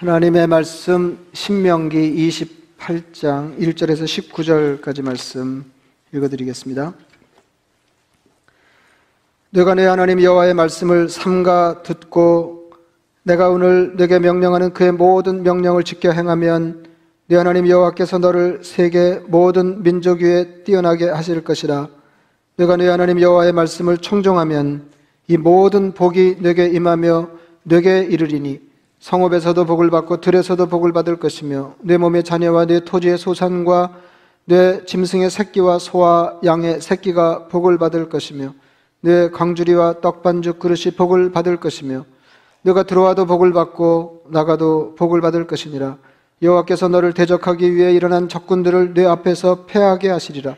하나님의 0.00 0.46
말씀 0.46 1.18
신명기 1.34 2.26
28장 2.30 3.58
1절에서 3.58 4.04
19절까지 4.04 5.02
말씀 5.02 5.70
읽어드리겠습니다. 6.14 6.94
내가 9.50 9.74
내 9.74 9.84
하나님 9.84 10.22
여호와의 10.22 10.54
말씀을 10.54 11.10
삼가 11.10 11.82
듣고 11.82 12.70
내가 13.24 13.50
오늘 13.50 13.94
내게 13.98 14.18
명령하는 14.18 14.72
그의 14.72 14.90
모든 14.92 15.42
명령을 15.42 15.84
지켜 15.84 16.12
행하면 16.12 16.86
내 17.26 17.36
하나님 17.36 17.68
여호와께서 17.68 18.20
너를 18.20 18.60
세계 18.64 19.20
모든 19.26 19.82
민족 19.82 20.22
위에 20.22 20.62
뛰어나게 20.64 21.10
하실 21.10 21.44
것이라 21.44 21.88
내가 22.56 22.78
내 22.78 22.88
하나님 22.88 23.20
여호와의 23.20 23.52
말씀을 23.52 23.98
청종하면 23.98 24.88
이 25.28 25.36
모든 25.36 25.92
복이 25.92 26.36
내게 26.40 26.68
임하며 26.68 27.28
내게 27.64 28.00
이르리니 28.00 28.69
성읍에서도 29.00 29.64
복을 29.64 29.90
받고 29.90 30.20
들에서도 30.20 30.66
복을 30.66 30.92
받을 30.92 31.16
것이며 31.16 31.74
내 31.80 31.96
몸의 31.96 32.22
자녀와 32.22 32.66
내 32.66 32.80
토지의 32.80 33.18
소산과 33.18 33.94
내 34.44 34.84
짐승의 34.84 35.30
새끼와 35.30 35.78
소와 35.78 36.40
양의 36.44 36.80
새끼가 36.80 37.48
복을 37.48 37.78
받을 37.78 38.08
것이며 38.08 38.52
내 39.00 39.30
광주리와 39.30 40.00
떡반죽 40.00 40.58
그릇이 40.58 40.94
복을 40.96 41.32
받을 41.32 41.56
것이며 41.56 42.04
너가 42.62 42.82
들어와도 42.82 43.24
복을 43.24 43.52
받고 43.54 44.24
나가도 44.28 44.96
복을 44.96 45.22
받을 45.22 45.46
것이니라. 45.46 45.96
여호와께서 46.42 46.88
너를 46.88 47.14
대적하기 47.14 47.74
위해 47.74 47.92
일어난 47.92 48.28
적군들을 48.28 48.94
내 48.94 49.06
앞에서 49.06 49.64
패하게 49.64 50.10
하시리라. 50.10 50.56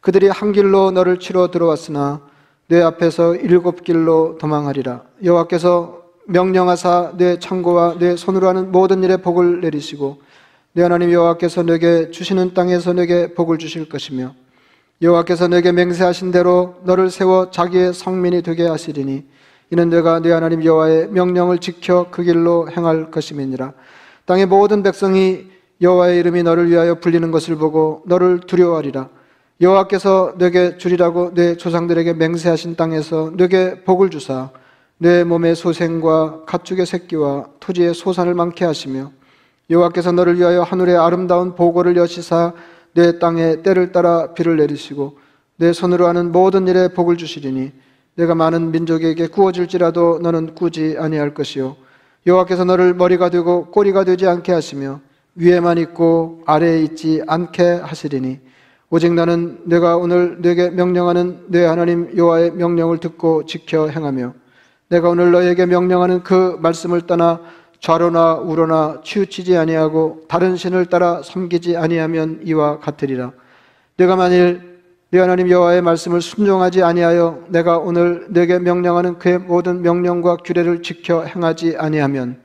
그들이 0.00 0.28
한 0.28 0.52
길로 0.52 0.90
너를 0.90 1.18
치러 1.18 1.50
들어왔으나 1.50 2.20
내 2.66 2.82
앞에서 2.82 3.34
일곱 3.34 3.82
길로 3.82 4.36
도망하리라. 4.38 5.02
여호와께서 5.24 6.07
명령하사 6.30 7.12
내 7.16 7.38
창고와 7.38 7.96
내 7.98 8.14
손으로 8.14 8.48
하는 8.48 8.70
모든 8.70 9.02
일에 9.02 9.16
복을 9.16 9.62
내리시고 9.62 10.20
내 10.74 10.82
하나님 10.82 11.10
여호와께서 11.10 11.62
내게 11.62 12.10
주시는 12.10 12.52
땅에서 12.52 12.92
내게 12.92 13.32
복을 13.32 13.56
주실 13.56 13.88
것이며 13.88 14.34
여호와께서 15.00 15.48
내게 15.48 15.72
맹세하신 15.72 16.30
대로 16.30 16.76
너를 16.84 17.10
세워 17.10 17.50
자기의 17.50 17.94
성민이 17.94 18.42
되게 18.42 18.66
하시리니 18.66 19.24
이는 19.70 19.88
내가 19.88 20.20
내 20.20 20.30
하나님 20.30 20.62
여호와의 20.62 21.08
명령을 21.08 21.58
지켜 21.58 22.08
그 22.10 22.22
길로 22.22 22.70
행할 22.70 23.10
것임이니라. 23.10 23.72
땅의 24.26 24.46
모든 24.46 24.82
백성이 24.82 25.46
여호와의 25.80 26.18
이름이 26.18 26.42
너를 26.42 26.70
위하여 26.70 26.96
불리는 26.96 27.30
것을 27.30 27.56
보고 27.56 28.02
너를 28.06 28.40
두려워하리라. 28.40 29.08
여호와께서 29.60 30.34
내게 30.36 30.76
주리라고 30.76 31.32
내 31.32 31.56
조상들에게 31.56 32.14
맹세하신 32.14 32.76
땅에서 32.76 33.32
내게 33.34 33.82
복을 33.84 34.10
주사 34.10 34.50
내 34.98 35.22
몸의 35.22 35.54
소생과 35.54 36.42
가축의 36.44 36.84
새끼와 36.84 37.46
토지의 37.60 37.94
소산을 37.94 38.34
많게 38.34 38.64
하시며 38.64 39.12
여호와께서 39.70 40.10
너를 40.12 40.38
위하여 40.38 40.62
하늘의 40.62 40.96
아름다운 40.96 41.54
보고를 41.54 41.96
여시사 41.96 42.52
내 42.94 43.20
땅에 43.20 43.62
때를 43.62 43.92
따라 43.92 44.34
비를 44.34 44.56
내리시고 44.56 45.18
내 45.56 45.72
손으로 45.72 46.08
하는 46.08 46.32
모든 46.32 46.66
일에 46.66 46.88
복을 46.88 47.16
주시리니 47.16 47.72
내가 48.16 48.34
많은 48.34 48.72
민족에게 48.72 49.28
구워질지라도 49.28 50.18
너는 50.20 50.56
꾸지 50.56 50.96
아니할 50.98 51.34
것이요. 51.34 51.76
여호와께서 52.26 52.64
너를 52.64 52.94
머리가 52.94 53.30
되고 53.30 53.66
꼬리가 53.66 54.02
되지 54.02 54.26
않게 54.26 54.52
하시며 54.52 55.00
위에만 55.36 55.78
있고 55.78 56.42
아래에 56.46 56.82
있지 56.82 57.22
않게 57.28 57.62
하시리니 57.62 58.40
오직 58.90 59.12
나는 59.12 59.60
내가 59.64 59.96
오늘 59.96 60.40
내게 60.40 60.70
명령하는 60.70 61.44
내 61.48 61.64
하나님 61.64 62.10
여호와의 62.16 62.52
명령을 62.52 62.98
듣고 62.98 63.46
지켜 63.46 63.88
행하며 63.88 64.34
내가 64.88 65.10
오늘 65.10 65.30
너에게 65.32 65.66
명령하는 65.66 66.22
그 66.22 66.58
말씀을 66.60 67.02
떠나 67.02 67.40
좌로나 67.80 68.34
우로나 68.34 69.00
치우치지 69.04 69.56
아니하고 69.56 70.24
다른 70.28 70.56
신을 70.56 70.86
따라 70.86 71.22
섬기지 71.22 71.76
아니하면 71.76 72.40
이와 72.44 72.80
같으리라. 72.80 73.32
내가 73.96 74.16
만일 74.16 74.78
내 75.10 75.18
하나님 75.20 75.48
여호와의 75.48 75.82
말씀을 75.82 76.20
순종하지 76.20 76.82
아니하여 76.82 77.44
내가 77.48 77.78
오늘 77.78 78.26
내게 78.30 78.58
명령하는 78.58 79.18
그의 79.18 79.38
모든 79.38 79.82
명령과 79.82 80.38
규례를 80.38 80.82
지켜 80.82 81.22
행하지 81.22 81.76
아니하면 81.78 82.42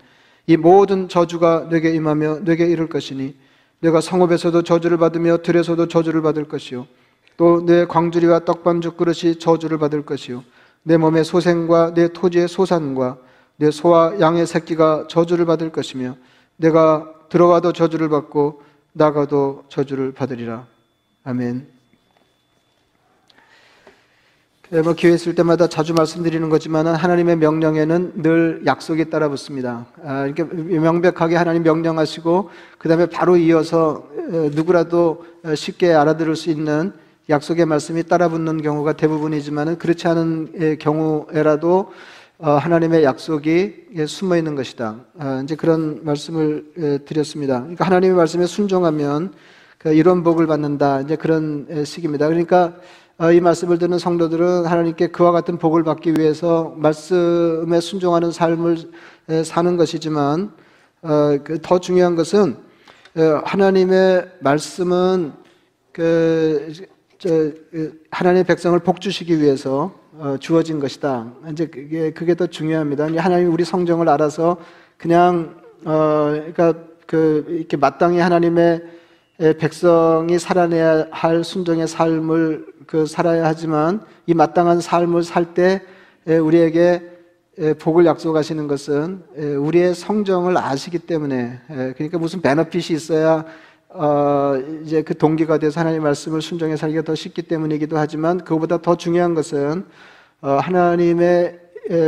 이 0.47 0.57
모든 0.57 1.09
저주가 1.09 1.67
내게 1.69 1.91
임하며 1.91 2.39
내게 2.43 2.65
이를 2.65 2.87
것이니 2.87 3.35
내가 3.79 4.01
성읍에서도 4.01 4.63
저주를 4.63 4.97
받으며 4.97 5.37
들에서도 5.37 5.87
저주를 5.87 6.21
받을 6.21 6.45
것이요 6.45 6.87
또 7.35 7.65
내 7.65 7.85
광주리와 7.85 8.39
떡반죽 8.45 8.95
그릇이 8.97 9.39
저주를 9.39 9.77
받을 9.77 10.05
것이요 10.05 10.43
내 10.83 10.97
몸의 10.97 11.23
소생과 11.23 11.93
내 11.93 12.09
토지의 12.09 12.47
소산과 12.47 13.17
내 13.55 13.71
소와 13.71 14.19
양의 14.19 14.45
새끼가 14.45 15.07
저주를 15.09 15.45
받을 15.45 15.71
것이며 15.71 16.15
내가 16.57 17.09
들어와도 17.29 17.73
저주를 17.73 18.09
받고 18.09 18.61
나가도 18.93 19.63
저주를 19.69 20.11
받으리라. 20.13 20.67
아멘. 21.23 21.73
뭐 24.83 24.93
기회 24.93 25.13
있을 25.13 25.35
때마다 25.35 25.67
자주 25.67 25.93
말씀드리는 25.93 26.49
거지만 26.49 26.87
하나님의 26.87 27.35
명령에는 27.37 28.23
늘 28.23 28.63
약속이 28.65 29.11
따라 29.11 29.29
붙습니다. 29.29 29.85
아, 30.03 30.25
이렇게 30.25 30.43
명백하게 30.43 31.35
하나님 31.35 31.61
명령하시고 31.61 32.49
그 32.79 32.89
다음에 32.89 33.05
바로 33.05 33.37
이어서 33.37 34.07
누구라도 34.53 35.25
쉽게 35.55 35.93
알아들을 35.93 36.35
수 36.35 36.49
있는 36.49 36.93
약속의 37.29 37.65
말씀이 37.65 38.03
따라붙는 38.03 38.61
경우가 38.61 38.93
대부분이지만 38.93 39.77
그렇지 39.77 40.07
않은 40.09 40.77
경우에라도 40.79 41.91
어, 42.37 42.51
하나님의 42.51 43.05
약속이 43.05 43.85
숨어 44.05 44.35
있는 44.35 44.55
것이다. 44.55 44.97
아, 45.17 45.41
이제 45.41 45.55
그런 45.55 46.03
말씀을 46.03 47.01
드렸습니다. 47.05 47.61
그러니까 47.61 47.85
하나님의 47.85 48.17
말씀에 48.17 48.45
순종하면 48.45 49.33
그 49.77 49.93
이런 49.93 50.23
복을 50.23 50.47
받는다. 50.47 50.99
이제 51.01 51.15
그런 51.15 51.85
식입니다. 51.85 52.27
그러니까 52.27 52.75
어, 53.17 53.31
이 53.31 53.39
말씀을 53.39 53.77
듣는 53.77 53.99
성도들은 53.99 54.65
하나님께 54.65 55.07
그와 55.07 55.31
같은 55.31 55.57
복을 55.57 55.83
받기 55.83 56.15
위해서 56.17 56.73
말씀에 56.75 57.79
순종하는 57.79 58.31
삶을 58.31 58.77
사는 59.45 59.77
것이지만 59.77 60.51
어, 61.03 61.37
그더 61.41 61.79
중요한 61.79 62.15
것은 62.15 62.57
하나님의 63.45 64.27
말씀은 64.41 65.33
그 65.93 66.73
하나님의 68.11 68.43
백성을 68.43 68.77
복 68.79 69.01
주시기 69.01 69.39
위해서 69.39 69.93
어, 70.17 70.37
주어진 70.39 70.79
것이다. 70.79 71.31
이제 71.51 71.65
그게 71.67 72.11
그게 72.11 72.35
더 72.35 72.47
중요합니다. 72.47 73.05
하나님 73.17 73.51
우리 73.51 73.65
성정을 73.65 74.09
알아서 74.09 74.57
그냥 74.97 75.55
어 75.85 76.29
그러니까 76.31 76.73
그 77.07 77.45
이렇게 77.49 77.77
마땅히 77.77 78.19
하나님의 78.19 78.83
백성이 79.59 80.37
살아내야 80.39 81.07
할 81.11 81.43
순종의 81.43 81.87
삶을 81.87 82.65
그 82.85 83.05
살아야 83.05 83.45
하지만 83.45 84.01
이 84.25 84.33
마땅한 84.33 84.79
삶을 84.81 85.23
살 85.23 85.53
때 85.53 85.81
우리에게 86.25 87.01
복을 87.79 88.05
약속하시는 88.05 88.67
것은 88.67 89.23
우리의 89.59 89.95
성정을 89.95 90.57
아시기 90.57 90.99
때문에 90.99 91.59
그러니까 91.67 92.17
무슨 92.17 92.41
베너핏이 92.41 92.95
있어야 92.95 93.45
어, 93.95 94.55
이제 94.83 95.03
그 95.03 95.15
동기가 95.15 95.59
돼서 95.59 95.79
하나님 95.79 96.03
말씀을 96.03 96.41
순종해 96.41 96.75
살기가 96.75 97.03
더 97.03 97.13
쉽기 97.13 97.43
때문이기도 97.43 97.97
하지만 97.97 98.39
그보다 98.43 98.81
더 98.81 98.95
중요한 98.95 99.35
것은 99.35 99.85
어, 100.41 100.49
하나님의 100.57 101.59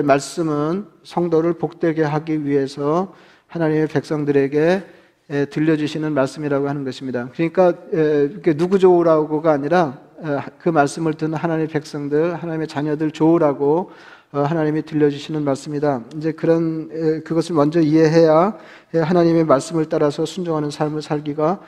말씀은 0.04 0.88
성도를 1.04 1.54
복되게 1.54 2.02
하기 2.02 2.46
위해서 2.46 3.14
하나님의 3.48 3.88
백성들에게 3.88 4.84
들려주시는 5.50 6.14
말씀이라고 6.14 6.70
하는 6.70 6.86
것입니다. 6.86 7.30
그러니까 7.34 7.74
누구 8.56 8.80
좋으라고가 8.80 9.52
아니라 9.52 10.00
그 10.60 10.70
말씀을 10.70 11.16
듣는 11.16 11.38
하나님의 11.38 11.68
백성들, 11.68 12.36
하나님의 12.36 12.68
자녀들 12.68 13.12
좋으라고 13.12 13.92
어, 13.92 13.92
하나님이 14.44 14.84
들려주시는 14.84 15.44
말씀이다. 15.44 16.04
이제 16.18 16.32
그런 16.32 16.90
그것을 17.24 17.56
먼저 17.56 17.80
이해해야 17.80 18.58
하나님의 18.94 19.46
말씀을 19.46 19.86
따라서 19.86 20.26
순종하는 20.26 20.70
삶을 20.72 21.02
살기가 21.02 21.60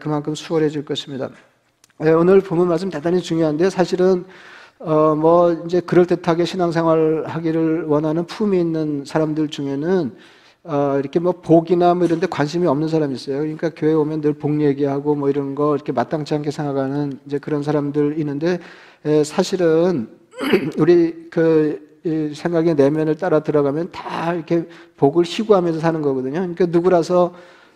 그만큼 0.00 0.34
수월해질 0.34 0.84
것입니다. 0.84 1.30
오늘 1.98 2.40
본문 2.40 2.68
말씀 2.68 2.90
대단히 2.90 3.20
중요한데 3.20 3.70
사실은 3.70 4.24
어 4.78 5.14
뭐 5.14 5.52
이제 5.64 5.80
그럴 5.80 6.06
듯하게 6.06 6.44
신앙생활 6.44 7.24
하기를 7.26 7.84
원하는 7.84 8.26
품이 8.26 8.58
있는 8.58 9.04
사람들 9.06 9.46
중에는 9.48 10.12
어 10.64 10.96
이렇게 10.98 11.20
뭐 11.20 11.32
복이나 11.32 11.94
뭐 11.94 12.04
이런 12.04 12.18
데 12.18 12.26
관심이 12.26 12.66
없는 12.66 12.88
사람이 12.88 13.14
있어요. 13.14 13.38
그러니까 13.38 13.70
교회 13.76 13.92
오면 13.92 14.20
늘 14.22 14.34
복 14.34 14.60
얘기하고 14.60 15.14
뭐 15.14 15.30
이런 15.30 15.54
거 15.54 15.76
이렇게 15.76 15.92
마땅치 15.92 16.34
않게 16.34 16.50
생각하는 16.50 17.18
이제 17.26 17.38
그런 17.38 17.62
사람들 17.62 18.18
있는데 18.18 18.58
사실은 19.24 20.08
우리 20.78 21.28
그 21.30 21.91
생각의 22.04 22.74
내면을 22.74 23.16
따라 23.16 23.40
들어가면 23.40 23.92
다 23.92 24.34
이렇게 24.34 24.66
복을 24.96 25.24
희구하면서 25.24 25.80
사는 25.80 26.02
거거든요. 26.02 26.40
그러니까 26.40 26.66
누구라서 26.66 27.34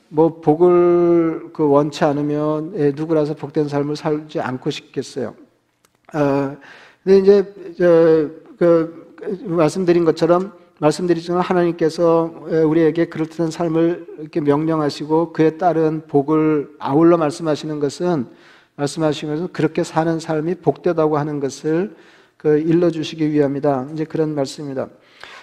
뭐 0.08 0.40
복을 0.40 1.50
그 1.52 1.68
원치 1.68 2.04
않으면 2.04 2.72
예, 2.76 2.92
누구라서 2.94 3.34
복된 3.34 3.68
삶을 3.68 3.96
살지 3.96 4.40
않고 4.40 4.70
싶겠어요. 4.70 5.34
어, 6.14 6.56
근데 7.02 7.18
이제 7.18 7.54
저그 7.78 9.14
말씀드린 9.44 10.04
것처럼 10.04 10.52
말씀드리지만 10.78 11.40
하나님께서 11.40 12.32
우리에게 12.66 13.06
그렇듯한 13.06 13.50
삶을 13.50 14.06
이렇게 14.18 14.40
명령하시고 14.40 15.32
그에 15.32 15.56
따른 15.56 16.02
복을 16.06 16.74
아울러 16.78 17.16
말씀하시는 17.16 17.80
것은 17.80 18.26
말씀하시는 18.76 19.34
것은 19.34 19.52
그렇게 19.52 19.82
사는 19.84 20.18
삶이 20.18 20.56
복되다고 20.56 21.16
하는 21.16 21.40
것을 21.40 21.96
그 22.36 22.58
일러주시기 22.58 23.32
위함이다. 23.32 23.88
이제 23.92 24.04
그런 24.04 24.34
말씀입니다. 24.34 24.88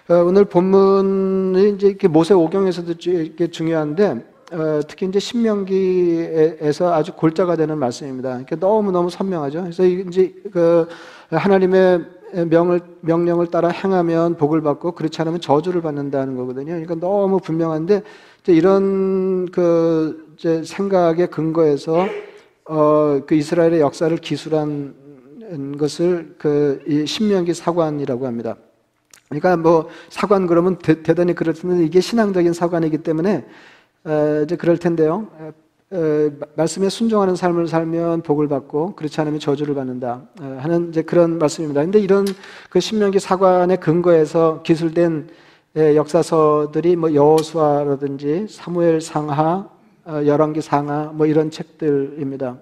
어, 0.10 0.16
오늘 0.16 0.45
본문이 0.45 1.72
이제 1.72 1.88
이렇게 1.88 2.07
모세 2.07 2.34
오경에서도 2.34 2.94
이렇게 3.06 3.48
중요한데 3.48 4.25
어, 4.51 4.81
특히 4.88 5.07
이제 5.07 5.19
신명기에서 5.19 6.94
아주 6.94 7.13
골자가 7.13 7.56
되는 7.56 7.78
말씀입니다. 7.78 8.30
그러니까 8.30 8.56
너무 8.57 8.92
너무 8.92 9.10
선명하죠. 9.10 9.62
그래서 9.62 9.86
이제 9.86 10.34
그 10.51 10.88
하나님의 11.30 12.06
명을 12.50 12.81
명령을 13.01 13.48
따라 13.48 13.69
행하면 13.69 14.38
복을 14.38 14.62
받고 14.62 14.94
그렇지 14.94 15.22
않으면 15.22 15.39
저주를 15.39 15.81
받는다는 15.81 16.36
거거든요. 16.36 16.74
그러니까 16.74 16.96
너무 16.96 17.39
분명한데 17.39 18.04
이런 18.48 19.50
그 19.51 20.34
이제 20.36 20.63
생각의 20.63 21.28
근거에서 21.28 22.07
어 22.66 23.22
그 23.25 23.36
이스라엘의 23.36 23.81
역사를 23.81 24.16
기술한 24.18 24.96
것을 25.78 26.36
그 26.38 26.84
신명기 27.07 27.54
사관이라고 27.54 28.28
합니다. 28.28 28.56
그러니까 29.30 29.57
뭐 29.57 29.90
사관 30.10 30.48
그러면 30.48 30.78
대, 30.78 31.01
단히 31.01 31.34
그렇지만 31.34 31.81
이게 31.81 32.01
신앙적인 32.01 32.54
사관이기 32.54 33.00
때문에 33.00 33.45
이제 34.44 34.56
그럴 34.56 34.78
텐데요. 34.78 35.28
말씀에 36.56 36.90
순종하는 36.90 37.36
삶을 37.36 37.68
살면 37.68 38.22
복을 38.22 38.48
받고 38.48 38.95
그렇지 38.95 39.22
않으면 39.22 39.40
저주를 39.40 39.75
받는다 39.75 40.22
하는 40.40 40.90
이제 40.90 41.01
그런 41.01 41.38
말씀입니다. 41.38 41.81
근데 41.81 42.00
이런 42.00 42.25
그 42.69 42.80
신명기 42.80 43.19
사관의 43.19 43.80
근거에서 43.80 44.62
기술된 44.63 45.30
역사서들이 45.75 46.96
뭐 46.96 47.13
여호수아라든지 47.16 48.46
사무엘 48.48 49.01
상하, 49.01 49.68
어, 50.06 50.22
열왕기 50.24 50.62
상하 50.62 51.06
뭐 51.13 51.25
이런 51.25 51.50
책들입니다. 51.50 52.57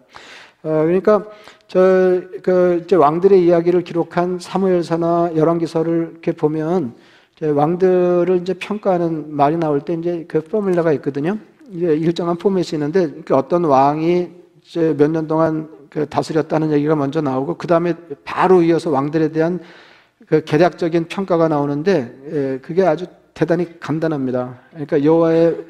어, 0.63 0.69
그러니까 0.85 1.25
저 1.71 2.21
그 2.43 2.85
왕들의 2.91 3.45
이야기를 3.45 3.83
기록한 3.85 4.39
사무엘서나 4.39 5.31
열왕기서를 5.37 6.09
이렇게 6.11 6.33
보면 6.33 6.95
왕들을 7.41 8.39
이제 8.41 8.53
평가하는 8.53 9.33
말이 9.33 9.55
나올 9.55 9.79
때 9.79 9.93
이제 9.93 10.25
그 10.27 10.41
포뮬러가 10.41 10.91
있거든요. 10.93 11.37
이게 11.69 11.95
일정한 11.95 12.35
포맷이 12.35 12.75
있는데 12.75 13.11
그 13.23 13.35
어떤 13.37 13.63
왕이 13.63 14.27
이제 14.61 14.93
몇 14.97 15.11
년 15.11 15.27
동안 15.27 15.69
그 15.89 16.05
다스렸다는 16.05 16.73
얘기가 16.73 16.95
먼저 16.97 17.21
나오고 17.21 17.55
그 17.55 17.67
다음에 17.67 17.93
바로 18.25 18.61
이어서 18.61 18.89
왕들에 18.89 19.29
대한 19.29 19.61
그 20.27 20.43
개략적인 20.43 21.05
평가가 21.05 21.47
나오는데 21.47 22.15
예, 22.31 22.59
그게 22.61 22.85
아주 22.85 23.05
대단히 23.33 23.79
간단합니다. 23.79 24.59
그러니까 24.71 25.03
여호와의 25.05 25.65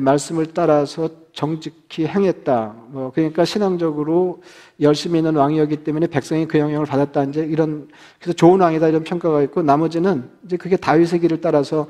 말씀을 0.00 0.46
따라서 0.46 1.08
정직히 1.32 2.06
행했다. 2.06 2.74
뭐 2.88 3.12
그러니까 3.14 3.44
신앙적으로 3.44 4.42
열심히 4.80 5.18
있는 5.18 5.36
왕이었기 5.36 5.84
때문에 5.84 6.08
백성이 6.08 6.46
그 6.46 6.58
영향을 6.58 6.86
받았다. 6.86 7.24
이제 7.24 7.44
이런 7.44 7.88
그래서 8.18 8.34
좋은 8.34 8.60
왕이다 8.60 8.88
이런 8.88 9.04
평가가 9.04 9.42
있고 9.42 9.62
나머지는 9.62 10.28
이제 10.44 10.56
그게 10.56 10.76
다윗의 10.76 11.20
길을 11.20 11.40
따라서 11.40 11.86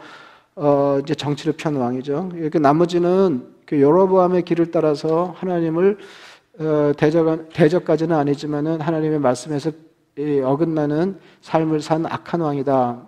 어 0.57 0.99
이제 1.03 1.15
정치를 1.15 1.55
편 1.57 1.77
왕이죠. 1.77 2.31
그 2.53 2.59
나머지는 2.59 3.47
그 3.65 3.81
여로보암의 3.81 4.43
길을 4.43 4.71
따라서 4.71 5.35
하나님을 5.39 5.99
어 6.59 6.93
대적 6.97 7.49
대적까지는 7.51 8.17
아니지만은 8.17 8.81
하나님의 8.81 9.21
말씀에서 9.21 9.71
어긋나는 10.45 11.19
삶을 11.43 11.81
산 11.81 12.07
악한 12.07 12.41
왕이다. 12.41 13.07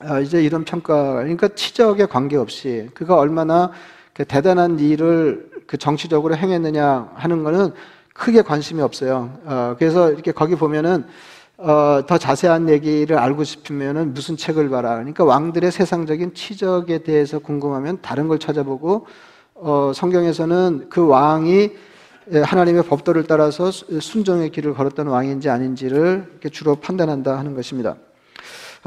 아, 0.00 0.20
이제 0.20 0.40
이런 0.40 0.64
평가, 0.64 1.14
그러니까 1.14 1.48
치적에 1.48 2.06
관계없이 2.06 2.88
그가 2.94 3.16
얼마나 3.16 3.72
그 3.72 3.97
대단한 4.24 4.78
일을 4.78 5.50
그 5.66 5.76
정치적으로 5.76 6.36
행했느냐 6.36 7.10
하는 7.14 7.44
거는 7.44 7.72
크게 8.14 8.42
관심이 8.42 8.82
없어요. 8.82 9.38
어, 9.44 9.76
그래서 9.78 10.10
이렇게 10.10 10.32
거기 10.32 10.56
보면은 10.56 11.04
어, 11.56 12.02
더 12.06 12.18
자세한 12.18 12.68
얘기를 12.68 13.18
알고 13.18 13.44
싶으면은 13.44 14.14
무슨 14.14 14.36
책을 14.36 14.68
봐라. 14.68 14.94
그러니까 14.94 15.24
왕들의 15.24 15.70
세상적인 15.70 16.34
치적에 16.34 16.98
대해서 16.98 17.38
궁금하면 17.38 17.98
다른 18.00 18.28
걸 18.28 18.38
찾아보고 18.38 19.06
어, 19.54 19.92
성경에서는 19.94 20.86
그 20.88 21.06
왕이 21.06 21.72
하나님의 22.44 22.84
법도를 22.84 23.24
따라서 23.24 23.70
순종의 23.70 24.50
길을 24.50 24.74
걸었던 24.74 25.06
왕인지 25.06 25.48
아닌지를 25.48 26.38
주로 26.52 26.76
판단한다 26.76 27.38
하는 27.38 27.54
것입니다. 27.54 27.96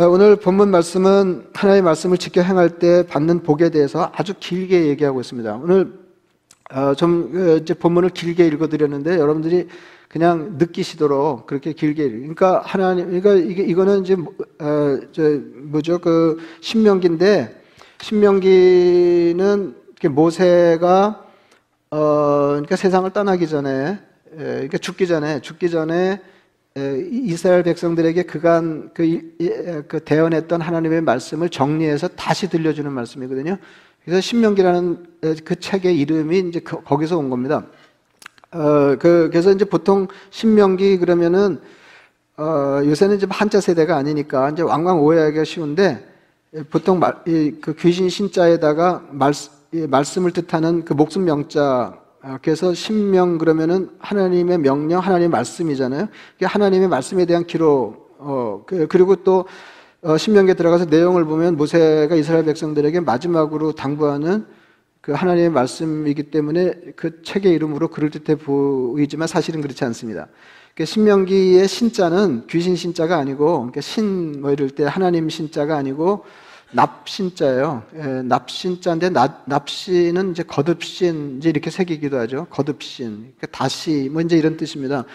어, 0.01 0.09
오늘 0.09 0.35
본문 0.35 0.71
말씀은 0.71 1.49
하나님의 1.53 1.83
말씀을 1.83 2.17
지켜 2.17 2.41
행할 2.41 2.79
때 2.79 3.05
받는 3.05 3.43
복에 3.43 3.69
대해서 3.69 4.11
아주 4.15 4.33
길게 4.39 4.87
얘기하고 4.87 5.21
있습니다. 5.21 5.57
오늘 5.57 5.93
어, 6.73 6.95
좀 6.95 7.31
그, 7.31 7.59
이제 7.61 7.75
본문을 7.75 8.09
길게 8.09 8.47
읽어드렸는데 8.47 9.19
여러분들이 9.19 9.67
그냥 10.09 10.55
느끼시도록 10.57 11.45
그렇게 11.45 11.73
길게 11.73 12.09
그러니까 12.09 12.63
하나님 12.65 13.05
그러니까 13.11 13.33
이게 13.35 13.61
이거는 13.61 14.01
이제 14.01 14.15
어, 14.59 14.99
저 15.11 15.21
뭐죠 15.65 15.99
그 15.99 16.39
신명기인데 16.61 17.61
신명기는 18.01 19.75
모세가 20.09 21.25
어 21.91 22.47
그러니까 22.53 22.75
세상을 22.75 23.07
떠나기 23.11 23.47
전에 23.47 23.99
에, 24.31 24.35
그러니까 24.35 24.79
죽기 24.79 25.05
전에 25.05 25.41
죽기 25.41 25.69
전에 25.69 25.93
에, 25.93 26.21
이스라엘 26.75 27.63
백성들에게 27.63 28.23
그간 28.23 28.91
그, 28.93 29.35
그 29.87 29.99
대언했던 29.99 30.61
하나님의 30.61 31.01
말씀을 31.01 31.49
정리해서 31.49 32.07
다시 32.09 32.49
들려주는 32.49 32.91
말씀이거든요. 32.91 33.57
그래서 34.05 34.21
신명기라는 34.21 35.05
그 35.43 35.59
책의 35.59 35.99
이름이 35.99 36.39
이제 36.39 36.59
거기서 36.61 37.17
온 37.17 37.29
겁니다. 37.29 37.65
어, 38.51 38.95
그, 38.99 39.29
그래서 39.31 39.51
이제 39.51 39.65
보통 39.65 40.07
신명기 40.29 40.97
그러면은 40.97 41.61
어, 42.37 42.81
요새는 42.83 43.17
이제 43.17 43.27
한자 43.29 43.61
세대가 43.61 43.97
아니니까 43.97 44.49
이제 44.49 44.61
왕왕 44.61 45.01
오해하기가 45.01 45.43
쉬운데 45.43 46.05
보통 46.69 46.99
말, 46.99 47.15
이, 47.27 47.55
그 47.61 47.75
귀신 47.75 48.09
신자에다가 48.09 49.05
말, 49.11 49.33
이, 49.73 49.87
말씀을 49.87 50.31
뜻하는 50.31 50.83
그 50.83 50.93
목숨 50.93 51.25
명자 51.25 51.63
아, 51.63 52.00
그래서 52.41 52.73
신명 52.73 53.37
그러면은 53.37 53.89
하나님의 53.99 54.59
명령, 54.59 54.99
하나님의 54.99 55.29
말씀이잖아요. 55.29 56.07
하나님의 56.41 56.87
말씀에 56.87 57.25
대한 57.25 57.45
기록, 57.45 58.15
어, 58.19 58.63
그, 58.65 58.87
그리고 58.87 59.15
또 59.17 59.45
어, 60.03 60.17
신명기에 60.17 60.55
들어가서 60.55 60.85
내용을 60.85 61.25
보면 61.25 61.57
모세가 61.57 62.15
이스라엘 62.15 62.45
백성들에게 62.45 63.01
마지막으로 63.01 63.73
당부하는 63.73 64.45
그 64.99 65.11
하나님의 65.13 65.49
말씀이기 65.49 66.23
때문에 66.31 66.73
그 66.95 67.21
책의 67.23 67.51
이름으로 67.53 67.87
그럴듯해 67.89 68.37
보이지만 68.37 69.27
사실은 69.27 69.61
그렇지 69.61 69.83
않습니다. 69.85 70.27
그러니까 70.73 70.85
신명기의 70.85 71.67
신자는 71.67 72.47
귀신 72.47 72.75
신자가 72.75 73.17
아니고 73.17 73.57
그러니까 73.57 73.81
신뭐 73.81 74.51
이럴 74.51 74.69
때 74.69 74.85
하나님 74.85 75.29
신자가 75.29 75.75
아니고 75.75 76.23
납신자예요. 76.71 77.83
예, 77.95 78.03
납신자인데 78.23 79.09
납, 79.09 79.43
납신은 79.45 80.31
이제 80.31 80.43
거듭신 80.43 81.37
이제 81.37 81.49
이렇게 81.49 81.69
새기기도 81.69 82.17
하죠. 82.19 82.47
거듭신. 82.49 83.33
그러니까 83.37 83.47
다시 83.47 84.09
뭐 84.11 84.21
이제 84.21 84.37
이런 84.37 84.57
뜻입니다. 84.57 85.05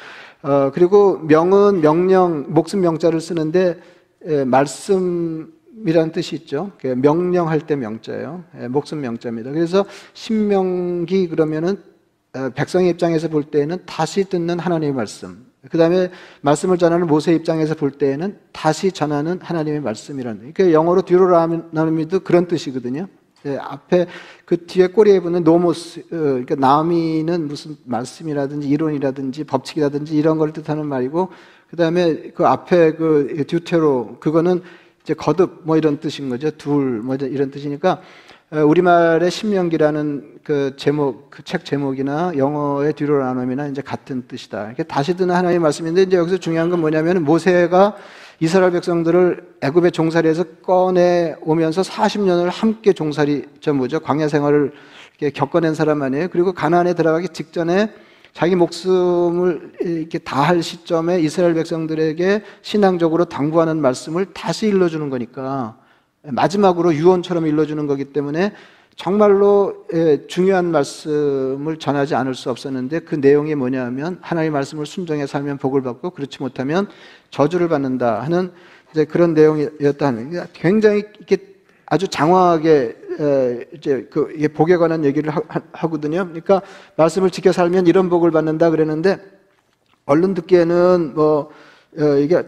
어, 0.43 0.71
그리고 0.73 1.19
명은 1.19 1.81
명령 1.81 2.47
목숨 2.49 2.81
명자를 2.81 3.21
쓰는데 3.21 3.81
예, 4.27 4.45
말씀이라는 4.45 6.13
뜻이 6.13 6.37
있죠. 6.37 6.73
명령할 6.83 7.61
때 7.61 7.77
명자예요. 7.77 8.45
예, 8.61 8.69
목숨 8.69 9.01
명자입니다. 9.01 9.51
그래서 9.51 9.85
신명기 10.15 11.29
그러면은 11.29 11.83
어, 12.35 12.51
백성의 12.55 12.91
입장에서 12.91 13.29
볼 13.29 13.45
때에는 13.45 13.79
다시 13.87 14.25
듣는 14.25 14.59
하나님의 14.59 14.95
말씀. 14.95 15.47
그 15.71 15.79
다음에 15.79 16.11
말씀을 16.43 16.79
전하는 16.79 17.07
모세 17.07 17.35
입장에서 17.35 17.75
볼 17.75 17.91
때에는 17.91 18.39
다시 18.53 18.93
전하는 18.93 19.41
하나님의 19.43 19.81
말씀이라는. 19.81 20.53
그러니까 20.53 20.73
영어로 20.73 21.03
듀로라미도 21.03 22.21
그런 22.21 22.47
뜻이거든요. 22.47 23.09
예, 23.47 23.57
앞에 23.59 24.07
그 24.45 24.67
뒤에 24.67 24.89
꼬리에 24.89 25.21
붙는 25.21 25.45
nomos, 25.45 26.01
어, 26.01 26.05
그러니까 26.11 26.57
nomy는 26.57 27.47
무슨 27.47 27.77
말씀이라든지 27.85 28.69
이론이라든지 28.69 29.45
법칙이라든지 29.45 30.17
이런 30.17 30.39
걸 30.39 30.53
뜻하는 30.53 30.87
말이고 30.87 31.29
그 31.71 31.77
다음에 31.77 32.33
그 32.35 32.47
앞에 32.47 32.93
그 32.93 33.45
deutero 33.47 34.17
그거는 34.21 34.63
이제 35.03 35.15
거듭 35.15 35.61
뭐 35.65 35.77
이런 35.77 35.99
뜻인 36.01 36.29
거죠. 36.29 36.51
둘 36.51 37.03
뭐 37.03 37.15
이런 37.15 37.51
뜻이니까 37.51 37.93
어, 37.93 38.01
우리말의 38.51 39.31
신명기라는 39.31 40.39
그 40.45 40.75
제목, 40.77 41.31
그 41.31 41.43
책 41.43 41.65
제목이나 41.65 42.33
영어의 42.37 42.93
Deuteronomy나 42.93 43.67
이제 43.67 43.83
같은 43.83 44.29
뜻이다. 44.29 44.67
이렇게 44.67 44.85
다시 44.85 45.17
듣는 45.17 45.35
하나님의 45.35 45.59
말씀인데 45.59 46.03
이제 46.03 46.17
여기서 46.17 46.37
중요한 46.37 46.71
건 46.71 46.81
뭐냐면 46.81 47.25
모세가 47.25 47.97
이스라엘 48.39 48.71
백성들을 48.71 49.57
애굽의 49.63 49.91
종살이에서 49.91 50.45
꺼내 50.63 51.35
오면서 51.41 51.83
40년을 51.83 52.51
함께 52.51 52.93
종살이 52.93 53.47
저 53.61 53.73
뭐죠 53.73 53.99
광야 53.99 54.29
생활을 54.29 54.73
겪어낸 55.35 55.75
사람 55.75 56.03
아니에요. 56.03 56.29
그리고 56.29 56.53
가나안에 56.53 56.95
들어가기 56.95 57.31
직전에 57.31 57.93
자기 58.33 58.55
목숨을 58.55 59.73
이렇게 59.81 60.19
다 60.19 60.43
할 60.43 60.63
시점에 60.63 61.19
이스라엘 61.19 61.55
백성들에게 61.55 62.43
신앙적으로 62.63 63.25
당부하는 63.25 63.81
말씀을 63.81 64.27
다시 64.27 64.69
일러주는 64.69 65.11
거니까 65.11 65.79
마지막으로 66.27 66.95
유언처럼 66.95 67.47
일러주는 67.47 67.87
거기 67.87 68.05
때문에 68.07 68.53
정말로 68.97 69.87
예, 69.93 70.27
중요한 70.27 70.73
말씀을 70.73 71.77
전하지 71.79 72.15
않을 72.15 72.35
수 72.35 72.51
없었는데 72.51 73.01
그 73.01 73.15
내용이 73.15 73.55
뭐냐면 73.55 74.19
하나님의 74.23 74.51
말씀을 74.53 74.87
순종해 74.87 75.27
살면 75.27 75.59
복을 75.59 75.83
받고 75.83 76.11
그렇지 76.11 76.43
못하면 76.43 76.89
저주를 77.31 77.69
받는다 77.69 78.23
하는 78.23 78.51
이제 78.93 79.05
그런 79.05 79.35
내용이었다는 79.35 80.31
게 80.31 80.43
굉장히 80.55 81.05
이렇게 81.19 81.37
아주 81.85 82.09
장황하게 82.09 82.97
에, 83.21 83.65
이제 83.75 84.09
그 84.11 84.35
복에 84.55 84.77
관한 84.77 85.05
얘기를 85.05 85.31
하, 85.31 85.43
하거든요. 85.73 86.25
그러니까 86.25 86.63
말씀을 86.97 87.31
지켜 87.31 87.53
살면 87.53 87.87
이런 87.87 88.09
복을 88.09 88.31
받는다 88.31 88.71
그랬는데 88.71 89.19
얼른 90.07 90.35
듣기에는 90.35 91.13
뭐 91.15 91.51
어, 91.99 92.05
이게 92.17 92.37
예, 92.37 92.43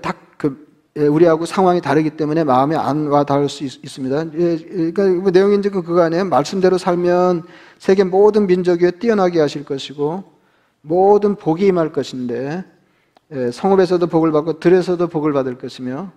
우리하고 0.97 1.47
상황이 1.47 1.80
다르기 1.80 2.11
때문에 2.11 2.45
마음에 2.45 2.75
안 2.75 3.07
와 3.09 3.25
닿을 3.25 3.49
수 3.49 3.64
있, 3.64 3.88
습니다 3.88 4.25
예, 4.35 4.57
그러니까 4.57 5.07
뭐 5.07 5.30
내용이 5.30 5.62
지 5.62 5.71
그거 5.71 6.02
아니에요. 6.02 6.25
말씀대로 6.25 6.76
살면 6.78 7.45
세계 7.78 8.04
모든 8.04 8.47
민족 8.47 8.83
위에 8.83 8.90
뛰어나게 8.92 9.40
하실 9.40 9.64
것이고 9.64 10.25
모든 10.80 11.37
복이 11.37 11.66
임할 11.66 11.92
것인데 11.92 12.64
예, 13.33 13.50
성읍에서도 13.50 14.07
복을 14.07 14.33
받고 14.33 14.59
들에서도 14.59 15.07
복을 15.07 15.33
받을 15.33 15.59
것이며 15.59 16.11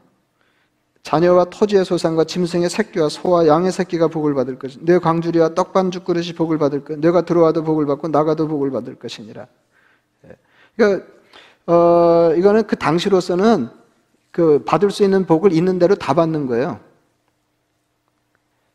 자녀와 1.04 1.46
토지의 1.46 1.84
소산과 1.84 2.24
짐승의 2.26 2.70
새끼와 2.70 3.10
소와 3.10 3.48
양의 3.48 3.72
새끼가 3.72 4.08
복을 4.08 4.34
받을 4.34 4.58
것이며 4.58 4.86
내 4.86 5.00
광주리와 5.00 5.54
떡반죽 5.56 6.06
그릇이 6.06 6.34
복을 6.34 6.58
받을 6.58 6.84
것 6.84 7.00
내가 7.00 7.22
들어와도 7.22 7.64
복을 7.64 7.86
받고 7.86 8.08
나가도 8.08 8.48
복을 8.48 8.72
받을 8.72 8.96
것이니라. 8.96 9.48
그러니까 10.76 11.06
어, 11.68 12.34
이거는 12.36 12.66
그 12.66 12.76
당시로서는 12.76 13.70
그 14.32 14.64
받을 14.66 14.92
수 14.92 15.04
있는 15.04 15.26
복을 15.26 15.52
있는 15.54 15.78
대로 15.80 15.96
다 15.96 16.14
받는 16.14 16.48
거예요. 16.48 16.80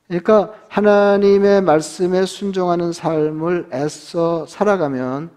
그러니까 0.08 0.54
하나님의 0.68 1.62
말씀에 1.62 2.26
순종하는 2.26 2.92
삶을 2.92 3.68
애써 3.72 4.46
살아가면 4.46 5.30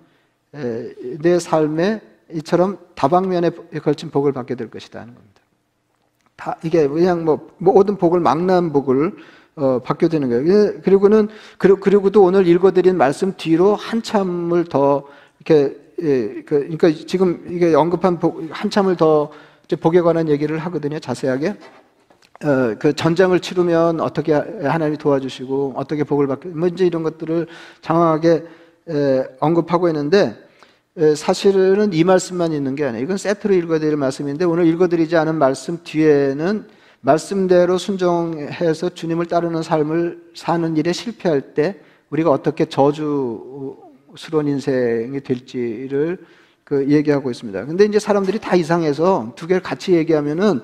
내 0.52 1.40
삶에 1.40 2.02
이처럼 2.34 2.78
다방면에 2.96 3.50
걸친 3.84 4.12
복을 4.12 4.34
받게 4.34 4.56
될 4.56 4.70
것이다 4.70 5.02
하는 5.02 5.16
겁니다. 5.16 5.42
다 6.36 6.58
이게 6.64 6.88
그냥 6.88 7.26
뭐 7.26 7.50
모든 7.58 7.98
복을 7.98 8.20
망라한 8.20 8.72
복을 8.72 9.16
어, 9.56 9.80
받게 9.80 10.08
되는 10.08 10.30
거예요. 10.30 10.82
그리고는 10.82 11.28
그리고 11.58 12.10
도 12.12 12.24
오늘 12.24 12.48
읽어드린 12.48 12.96
말씀 12.96 13.34
뒤로 13.36 13.76
한참을 13.76 14.66
더 14.66 15.06
이렇게 15.40 15.76
예, 16.02 16.44
그, 16.44 16.56
러니까 16.56 16.92
지금 17.08 17.46
이게 17.50 17.74
언급한 17.76 18.20
복, 18.20 18.42
한참을 18.52 18.96
더 18.96 19.32
복에 19.76 20.02
관한 20.02 20.30
얘기를 20.30 20.58
하거든요. 20.60 21.00
자세하게. 21.00 21.56
어, 22.42 22.76
그 22.80 22.94
전쟁을 22.94 23.42
치르면 23.42 24.00
어떻게 24.00 24.34
하나님이 24.34 24.98
도와주시고 24.98 25.74
어떻게 25.76 26.06
복을 26.06 26.28
받게 26.28 26.50
뭐 26.50 26.70
이제 26.70 26.86
이런 26.86 27.04
것들을 27.04 27.48
장황하게 27.82 28.44
에, 28.90 29.24
언급하고 29.42 29.90
있는데 29.90 30.38
에, 30.98 31.16
사실은 31.16 31.92
이 31.92 32.04
말씀만 32.06 32.54
있는 32.54 32.76
게 32.76 32.86
아니에요. 32.86 33.04
이건 33.04 33.18
세트로 33.18 33.54
읽어드릴 33.54 33.98
말씀인데 33.98 34.46
오늘 34.46 34.68
읽어드리지 34.68 35.18
않은 35.18 35.36
말씀 35.36 35.80
뒤에는 35.84 36.66
말씀대로 37.02 37.78
순종해서 37.78 38.90
주님을 38.90 39.26
따르는 39.26 39.62
삶을 39.62 40.32
사는 40.34 40.78
일에 40.78 40.94
실패할 40.94 41.54
때 41.54 41.80
우리가 42.10 42.32
어떻게 42.32 42.66
저주스러운 42.66 44.48
인생이 44.48 45.20
될지를 45.22 46.20
그 46.70 46.88
얘기하고 46.88 47.32
있습니다. 47.32 47.66
근데 47.66 47.86
이제 47.86 47.98
사람들이 47.98 48.38
다 48.40 48.56
이상해서 48.56 49.34
두 49.36 49.48
개를 49.48 49.60
같이 49.64 49.94
얘기하면은 49.94 50.62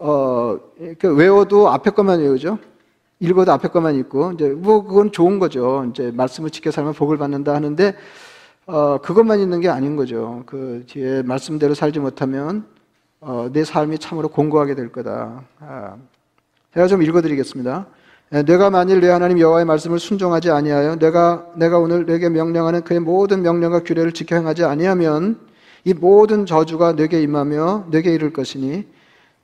어, 0.00 0.58
그 0.98 1.14
외워도 1.14 1.68
앞에 1.68 1.90
것만 1.90 2.20
외우죠. 2.20 2.58
읽어도 3.20 3.52
앞에 3.52 3.68
것만 3.68 3.94
읽고 3.96 4.32
이제 4.32 4.48
뭐 4.48 4.82
그건 4.84 5.12
좋은 5.12 5.38
거죠. 5.38 5.86
이제 5.90 6.10
말씀을 6.14 6.48
지켜 6.48 6.70
살면 6.70 6.94
복을 6.94 7.18
받는다 7.18 7.54
하는데 7.54 7.94
어, 8.64 8.96
그것만 9.02 9.38
있는 9.40 9.60
게 9.60 9.68
아닌 9.68 9.96
거죠. 9.96 10.42
그 10.46 10.82
뒤에 10.86 11.22
말씀대로 11.22 11.74
살지 11.74 12.00
못하면 12.00 12.64
어, 13.20 13.50
내 13.52 13.64
삶이 13.64 13.98
참으로 13.98 14.28
공고하게 14.28 14.74
될 14.74 14.90
거다. 14.90 15.42
아, 15.60 15.96
제가 16.72 16.86
좀 16.86 17.02
읽어드리겠습니다. 17.02 17.86
예, 18.32 18.42
내가 18.42 18.70
만일 18.70 19.00
내 19.00 19.08
하나님 19.08 19.38
여호와의 19.38 19.64
말씀을 19.66 19.98
순종하지 19.98 20.50
아니하여 20.50 20.96
내가 20.96 21.46
내가 21.56 21.78
오늘 21.78 22.06
내게 22.06 22.28
명령하는 22.28 22.82
그의 22.82 23.00
모든 23.00 23.42
명령과 23.42 23.84
규례를 23.84 24.12
지켜 24.12 24.36
행하지 24.36 24.64
아니하면 24.64 25.38
이 25.84 25.92
모든 25.92 26.46
저주가 26.46 26.96
내게 26.96 27.20
임하며 27.22 27.88
내게 27.90 28.14
이를 28.14 28.32
것이니 28.32 28.86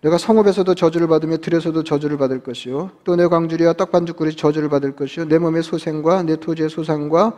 내가 0.01 0.17
성읍에서도 0.17 0.75
저주를 0.75 1.09
받으며 1.09 1.37
들에서도 1.37 1.85
저주를 1.85 2.17
받을 2.17 2.43
것이요 2.43 2.91
또 3.05 3.17
내 3.17 3.27
광주리와 3.27 3.75
떡반죽그릇이 3.75 4.37
저주를 4.37 4.71
받을 4.71 4.97
것이요 4.97 5.29
내 5.29 5.39
몸의 5.39 5.63
소생과 5.63 6.23
내 6.23 6.37
토지의 6.37 6.71
소상과 6.71 7.35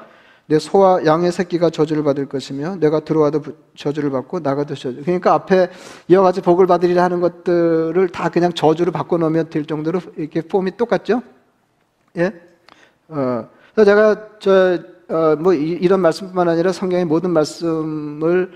내 0.47 0.59
소와 0.59 1.07
양의 1.07 1.33
새끼가 1.33 1.71
저주를 1.71 2.03
받을 2.03 2.27
것이며 2.27 2.77
내가 2.77 3.01
들어와도 3.01 3.43
저주를 3.77 4.11
받고 4.11 4.41
나가도 4.41 4.75
저주. 4.75 5.03
그러니까 5.03 5.35
앞에 5.35 5.71
이와 6.09 6.23
같이 6.23 6.41
복을 6.41 6.67
받으리라 6.67 7.03
하는 7.05 7.21
것들을 7.21 8.09
다 8.09 8.29
그냥 8.29 8.53
저주를 8.53 8.93
바꿔 8.93 9.19
놓으면 9.19 9.51
될 9.51 9.65
정도로 9.65 10.01
이렇게 10.17 10.43
폼이 10.43 10.77
똑같죠? 10.77 11.23
예? 12.19 12.33
어, 13.09 13.49
그래서 13.75 13.91
제가 13.91 14.29
저, 14.41 14.79
어, 15.09 15.37
뭐 15.37 15.55
이, 15.55 15.87
런 15.87 16.01
말씀뿐만 16.01 16.49
아니라 16.49 16.73
성경의 16.73 17.05
모든 17.05 17.31
말씀을 17.31 18.53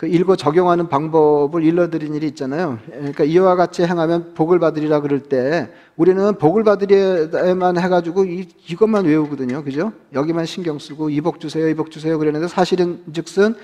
그 0.00 0.06
읽어 0.06 0.34
적용하는 0.34 0.88
방법을 0.88 1.62
일러드린 1.62 2.14
일이 2.14 2.26
있잖아요. 2.28 2.78
그러니까 2.86 3.22
이와 3.22 3.54
같이 3.54 3.82
행하면 3.82 4.32
복을 4.32 4.58
받으리라 4.58 5.00
그럴 5.02 5.20
때 5.20 5.68
우리는 5.94 6.38
복을 6.38 6.64
받으리만 6.64 7.76
해가지고 7.76 8.24
이, 8.24 8.48
이것만 8.66 9.04
외우거든요. 9.04 9.62
그죠? 9.62 9.92
여기만 10.14 10.46
신경 10.46 10.78
쓰고 10.78 11.10
이복 11.10 11.38
주세요, 11.38 11.68
이복 11.68 11.90
주세요 11.90 12.18
그랬는데 12.18 12.48
사실은 12.48 13.02
즉슨 13.12 13.54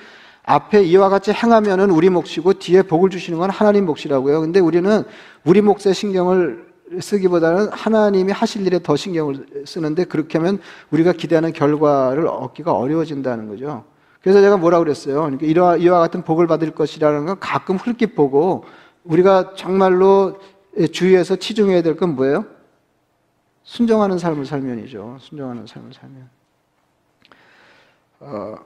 앞에 0.43 0.83
이와 0.83 1.09
같이 1.09 1.33
행하면은 1.33 1.91
우리 1.91 2.11
몫이고 2.11 2.53
뒤에 2.53 2.83
복을 2.83 3.09
주시는 3.09 3.39
건 3.39 3.49
하나님 3.49 3.87
몫이라고요. 3.87 4.43
근데 4.43 4.61
우리는 4.61 5.05
우리 5.43 5.63
몫에 5.63 5.95
신경을 5.95 6.67
쓰기보다는 7.01 7.71
하나님이 7.73 8.33
하실 8.33 8.67
일에 8.67 8.79
더 8.83 8.95
신경을 8.95 9.65
쓰는데 9.65 10.05
그렇게 10.05 10.37
하면 10.37 10.59
우리가 10.91 11.13
기대하는 11.13 11.55
결과를 11.55 12.29
얻기가 12.29 12.75
어려워진다는 12.75 13.49
거죠. 13.49 13.85
그래서 14.27 14.41
제가 14.41 14.57
뭐라 14.57 14.81
그랬어요. 14.81 15.21
그러니까 15.21 15.47
이와, 15.47 15.77
이와 15.77 16.01
같은 16.01 16.25
복을 16.25 16.49
받을 16.49 16.73
것이라는 16.73 17.27
건 17.27 17.39
가끔 17.39 17.77
흘낏 17.77 18.17
보고 18.17 18.65
우리가 19.05 19.53
정말로 19.55 20.41
주의해서 20.91 21.37
치중해야 21.37 21.81
될 21.83 21.95
건 21.97 22.17
뭐예요? 22.17 22.45
순종하는 23.63 24.19
삶을 24.19 24.45
살면이죠. 24.45 25.19
순종하는 25.21 25.69
삶을 25.69 25.93
살면. 25.93 26.29
어, 28.19 28.57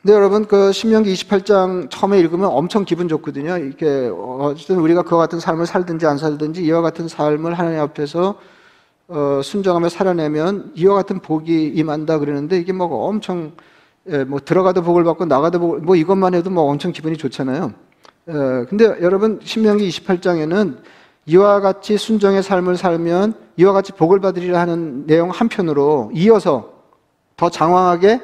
근데 0.00 0.14
여러분 0.14 0.46
그 0.46 0.70
신명기 0.70 1.12
28장 1.12 1.90
처음에 1.90 2.20
읽으면 2.20 2.48
엄청 2.48 2.84
기분 2.84 3.08
좋거든요. 3.08 3.58
이렇게 3.58 4.12
어쨌든 4.14 4.78
우리가 4.78 5.02
그와 5.02 5.22
같은 5.22 5.40
삶을 5.40 5.66
살든지 5.66 6.06
안 6.06 6.18
살든지 6.18 6.62
이와 6.62 6.82
같은 6.82 7.08
삶을 7.08 7.54
하나님 7.54 7.80
앞에서 7.80 8.38
어, 9.08 9.40
순종하며 9.42 9.88
살아내면 9.88 10.70
이와 10.76 10.94
같은 10.94 11.18
복이 11.18 11.72
임한다 11.74 12.20
그러는데 12.20 12.60
이게 12.60 12.72
뭐 12.72 13.08
엄청 13.08 13.50
예, 14.08 14.24
뭐 14.24 14.40
들어가도 14.40 14.82
복을 14.82 15.04
받고 15.04 15.26
나가도 15.26 15.60
복을 15.60 15.80
뭐 15.80 15.96
이것만 15.96 16.34
해도 16.34 16.50
뭐 16.50 16.64
엄청 16.64 16.92
기분이 16.92 17.16
좋잖아요. 17.16 17.72
예, 18.28 18.32
근데 18.68 18.84
여러분 19.02 19.40
신명기 19.42 19.88
28장에는 19.88 20.78
이와 21.26 21.60
같이 21.60 21.98
순종의 21.98 22.42
삶을 22.42 22.76
살면 22.76 23.34
이와 23.56 23.72
같이 23.72 23.92
복을 23.92 24.20
받으리라 24.20 24.58
하는 24.60 25.06
내용 25.06 25.30
한편으로 25.30 26.10
이어서 26.14 26.72
더 27.36 27.50
장황하게 27.50 28.20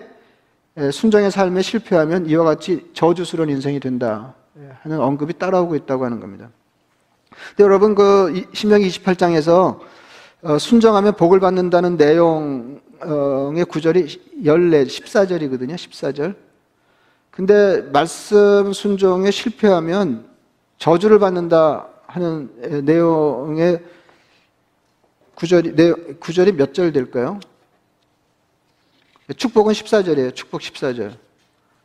예, 0.78 0.90
순종의 0.90 1.30
삶에 1.30 1.62
실패하면 1.62 2.26
이와 2.26 2.44
같이 2.44 2.90
저주스러운 2.94 3.50
인생이 3.50 3.80
된다 3.80 4.34
예, 4.58 4.70
하는 4.82 5.00
언급이 5.00 5.34
따라오고 5.34 5.74
있다고 5.74 6.04
하는 6.04 6.20
겁니다. 6.20 6.48
근데 7.50 7.64
여러분 7.64 7.94
그 7.94 8.44
신명기 8.54 8.88
28장에서 8.88 9.78
어, 10.42 10.58
순종하면 10.58 11.16
복을 11.16 11.40
받는다는 11.40 11.96
내용 11.96 12.80
의 13.00 13.64
구절이 13.64 14.42
14, 14.44 14.84
14절이거든요. 14.84 15.74
14절. 15.74 16.34
근데 17.30 17.82
말씀 17.92 18.72
순종에 18.72 19.30
실패하면 19.30 20.26
저주를 20.78 21.18
받는다 21.18 21.86
하는 22.06 22.50
내용의 22.84 23.82
구절이, 25.34 26.18
구절이 26.18 26.52
몇 26.52 26.72
절 26.72 26.92
될까요? 26.92 27.38
축복은 29.36 29.72
14절이에요. 29.74 30.34
축복 30.34 30.60
14절. 30.60 31.12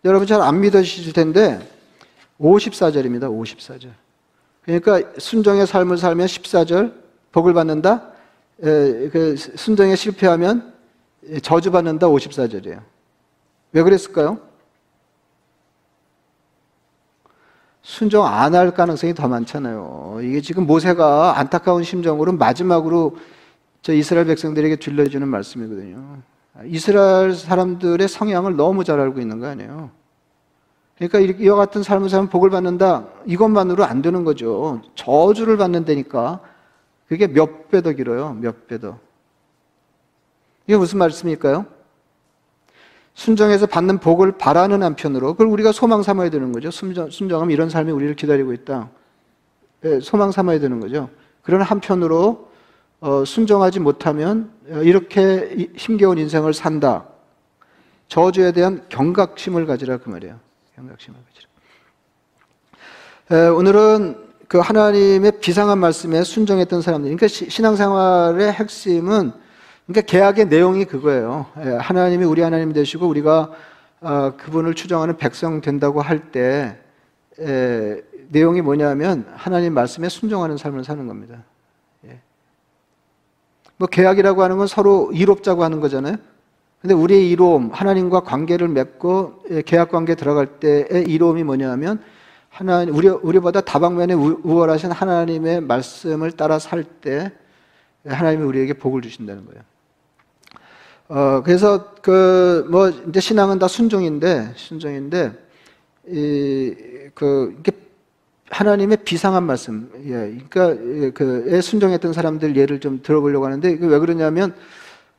여러분 0.06 0.28
잘 0.28 0.42
안 0.42 0.62
믿으실 0.62 1.12
텐데 1.14 1.60
54절입니다. 2.40 3.24
54절. 3.24 3.90
그러니까 4.64 5.02
순종의 5.18 5.68
삶을 5.68 5.98
살면 5.98 6.28
14절 6.28 6.94
복을 7.32 7.54
받는다. 7.54 8.12
그 8.62 9.36
순종에 9.38 9.96
실패하면 9.96 10.71
저주받는다 11.42 12.08
54절이에요. 12.08 12.82
왜 13.74 13.84
그랬을까요? 13.84 14.40
순종 17.84 18.26
안 18.26 18.54
할 18.56 18.72
가능성이 18.74 19.14
더 19.14 19.28
많잖아요. 19.28 20.20
이게 20.24 20.42
지금 20.42 20.68
모세가 20.68 21.40
안타까운 21.40 21.84
심정으로 21.84 22.34
마지막으로 22.34 23.18
저 23.82 23.94
이스라엘 23.94 24.28
백성들에게 24.28 24.76
들려주는 24.76 25.28
말씀이거든요. 25.28 26.22
이스라엘 26.66 27.34
사람들의 27.34 28.08
성향을 28.08 28.56
너무 28.56 28.84
잘 28.84 29.00
알고 29.00 29.20
있는 29.20 29.40
거 29.40 29.48
아니에요. 29.48 29.90
그러니까 30.98 31.20
이와 31.42 31.56
같은 31.56 31.82
삶을 31.82 32.10
살면 32.10 32.30
복을 32.30 32.52
받는다. 32.52 33.08
이것만으로 33.26 33.84
안 33.84 34.04
되는 34.04 34.24
거죠. 34.24 34.82
저주를 34.94 35.58
받는다니까. 35.58 36.40
그게 37.08 37.28
몇 37.28 37.70
배 37.70 37.82
더 37.82 37.92
길어요. 37.94 38.34
몇 38.40 38.68
배 38.68 38.80
더. 38.80 39.00
이게 40.72 40.78
무슨 40.78 41.00
말씀일까요? 41.00 41.66
순정해서 43.14 43.66
받는 43.66 43.98
복을 43.98 44.38
바라는 44.38 44.84
한편으로 44.84 45.34
그걸 45.34 45.48
우리가 45.48 45.74
소망 45.74 46.02
삼아야 46.02 46.30
되는 46.30 46.54
거죠. 46.54 46.72
순정, 46.72 47.10
순정하면 47.10 47.52
이런 47.52 47.70
삶이 47.70 47.92
우리를 47.92 48.16
기다리고 48.16 48.54
있다. 48.54 48.90
네, 49.82 50.00
소망 50.00 50.32
삼아야 50.32 50.60
되는 50.62 50.80
거죠. 50.80 51.10
그런 51.42 51.62
한편으로 51.62 52.50
어, 53.02 53.26
순정하지 53.26 53.82
못하면 53.82 54.50
이렇게 54.82 55.68
힘겨운 55.76 56.18
인생을 56.18 56.54
산다. 56.54 57.06
저주에 58.08 58.54
대한 58.54 58.86
경각심을 58.88 59.66
가지라 59.66 59.98
그 59.98 60.08
말이에요. 60.08 60.40
경각심을 60.78 61.20
가지라. 63.28 63.46
에, 63.46 63.50
오늘은 63.50 64.26
그 64.48 64.60
하나님의 64.60 65.34
비상한 65.42 65.80
말씀에 65.80 66.24
순정했던 66.24 66.82
사람들. 66.82 67.14
그러니까 67.14 67.28
신앙생활의 67.28 68.54
핵심은 68.54 69.34
그러니까 69.88 70.10
계약의 70.10 70.48
내용이 70.48 70.86
그거예요. 70.86 71.48
예, 71.66 71.70
하나님이 71.72 72.26
우리 72.26 72.42
하나님 72.42 72.72
되시고 72.74 73.08
우리가 73.08 73.52
어, 74.02 74.34
그분을 74.38 74.74
추정하는 74.74 75.18
백성 75.18 75.62
된다고 75.62 76.02
할 76.02 76.32
때 76.32 76.78
내용이 78.30 78.62
뭐냐면 78.62 79.26
하나님 79.36 79.74
말씀에 79.74 80.08
순종하는 80.10 80.58
삶을 80.58 80.84
사는 80.84 81.06
겁니다. 81.08 81.44
예. 82.08 82.20
뭐 83.78 83.88
계약이라고 83.88 84.44
하는 84.44 84.58
건 84.58 84.68
서로 84.68 85.12
이롭자고 85.12 85.64
하는 85.64 85.80
거잖아요. 85.80 86.16
근데 86.82 86.94
우리의 86.96 87.30
이로움, 87.30 87.70
하나님과 87.72 88.22
관계를 88.22 88.68
맺고 88.70 89.44
예, 89.52 89.62
계약 89.64 89.90
관계 89.90 90.16
들어갈 90.16 90.60
때의 90.60 91.06
이로움이 91.08 91.44
뭐냐면 91.44 92.02
하나님 92.50 92.96
우리 92.96 93.08
우리보다 93.08 93.62
다방면에 93.62 94.14
우월하신 94.14 94.92
하나님의 94.92 95.62
말씀을 95.62 96.32
따라 96.32 96.60
살 96.60 96.84
때 96.84 97.32
하나님이 98.06 98.44
우리에게 98.44 98.74
복을 98.74 99.02
주신다는 99.02 99.46
거예요. 99.46 99.62
어, 101.14 101.44
그래서 101.44 101.94
그, 102.02 102.66
뭐, 102.72 102.88
이제 102.88 103.20
신앙은 103.20 103.60
다 103.60 103.68
순종인데, 103.68 104.54
순종인데, 104.56 105.34
이, 106.08 106.74
그, 107.14 107.54
이게 107.60 107.74
하나님의 108.50 109.00
비상한 109.04 109.44
말씀, 109.44 109.92
예, 110.06 110.40
그러니까, 110.48 110.72
예, 111.04 111.12
그, 111.12 111.48
에 111.50 111.60
순종했던 111.60 112.14
사람들 112.14 112.56
예를 112.56 112.80
좀 112.80 113.02
들어보려고 113.04 113.46
하는데, 113.46 113.78
왜 113.82 114.00
그러냐면, 114.00 114.56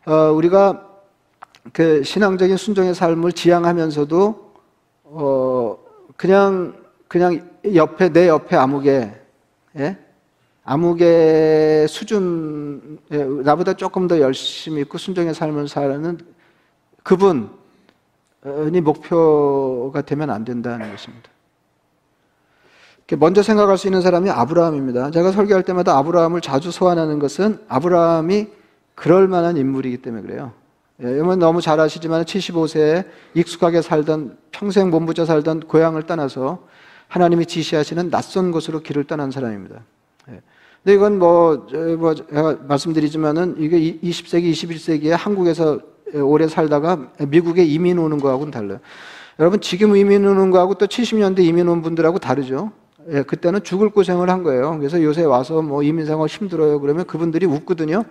어, 0.07 0.33
우리가 0.33 0.89
그 1.75 2.03
신앙적인 2.03 2.57
순종의 2.57 2.95
삶을 2.95 3.33
지향하면서도, 3.35 4.53
어, 5.05 5.79
그냥, 6.17 6.75
그냥 7.07 7.51
옆에, 7.75 8.09
내 8.09 8.29
옆에 8.29 8.57
아무개, 8.57 9.13
예? 9.77 9.99
아무개 10.65 11.87
수준, 11.89 12.99
나보다 13.45 13.75
조금 13.75 14.07
더 14.07 14.21
열심히 14.21 14.83
있고 14.83 14.99
순종의 14.99 15.35
삶을 15.35 15.69
사는 15.69 16.19
그분이 17.03 17.51
목표가 18.83 20.03
되면 20.03 20.31
안 20.31 20.45
된다는 20.45 20.91
것입니다. 20.91 21.31
먼저 23.19 23.43
생각할 23.43 23.77
수 23.77 23.89
있는 23.89 24.01
사람이 24.01 24.31
아브라함입니다. 24.31 25.11
제가 25.11 25.33
설교할 25.33 25.65
때마다 25.65 25.99
아브라함을 25.99 26.41
자주 26.41 26.71
소환하는 26.71 27.19
것은 27.19 27.61
아브라함이 27.69 28.49
그럴 28.95 29.29
만한 29.29 29.57
인물이기 29.57 29.99
때문에 29.99 30.23
그래요. 30.23 30.53
여러분 31.01 31.33
예, 31.33 31.37
너무 31.37 31.61
잘 31.61 31.81
아시지만 31.81 32.25
75세에 32.25 33.05
익숙하게 33.35 33.83
살던 33.83 34.39
평생 34.53 34.91
몸부쳐 34.91 35.25
살던 35.25 35.61
고향을 35.61 36.05
떠나서 36.05 36.67
하나님이 37.09 37.47
지시하시는 37.47 38.11
낯선 38.11 38.53
곳으로 38.53 38.81
길을 38.81 39.05
떠난 39.05 39.31
사람입니다. 39.31 39.81
예. 40.87 40.91
근데 40.91 40.95
이건 40.95 41.19
뭐, 41.19 41.67
뭐 41.99 42.15
제가 42.15 42.59
말씀드리지만은 42.67 43.57
이게 43.59 43.79
20세기, 43.79 44.53
21세기에 44.53 45.11
한국에서 45.11 45.81
오래 46.15 46.49
살다가 46.49 47.11
미국에 47.29 47.65
이민 47.65 47.99
오는 47.99 48.19
거하고는 48.19 48.51
달라요. 48.51 48.79
여러분 49.39 49.61
지금 49.61 49.97
이민 49.97 50.27
오는 50.27 50.51
거하고 50.51 50.75
또 50.75 50.87
70년대 50.87 51.41
이민 51.41 51.69
온 51.69 51.83
분들하고 51.83 52.19
다르죠. 52.19 52.73
예, 53.11 53.23
그때는 53.23 53.63
죽을 53.65 53.89
고생을 53.89 54.31
한 54.31 54.43
거예요. 54.43 54.79
그래서 54.79 55.03
요새 55.03 55.25
와서 55.25 55.63
뭐 55.63 55.83
이민 55.83 56.07
생활 56.07 56.29
힘들어요. 56.29 56.81
그러면 56.81 57.07
그분들이 57.07 57.47
웃거든요. 57.47 58.05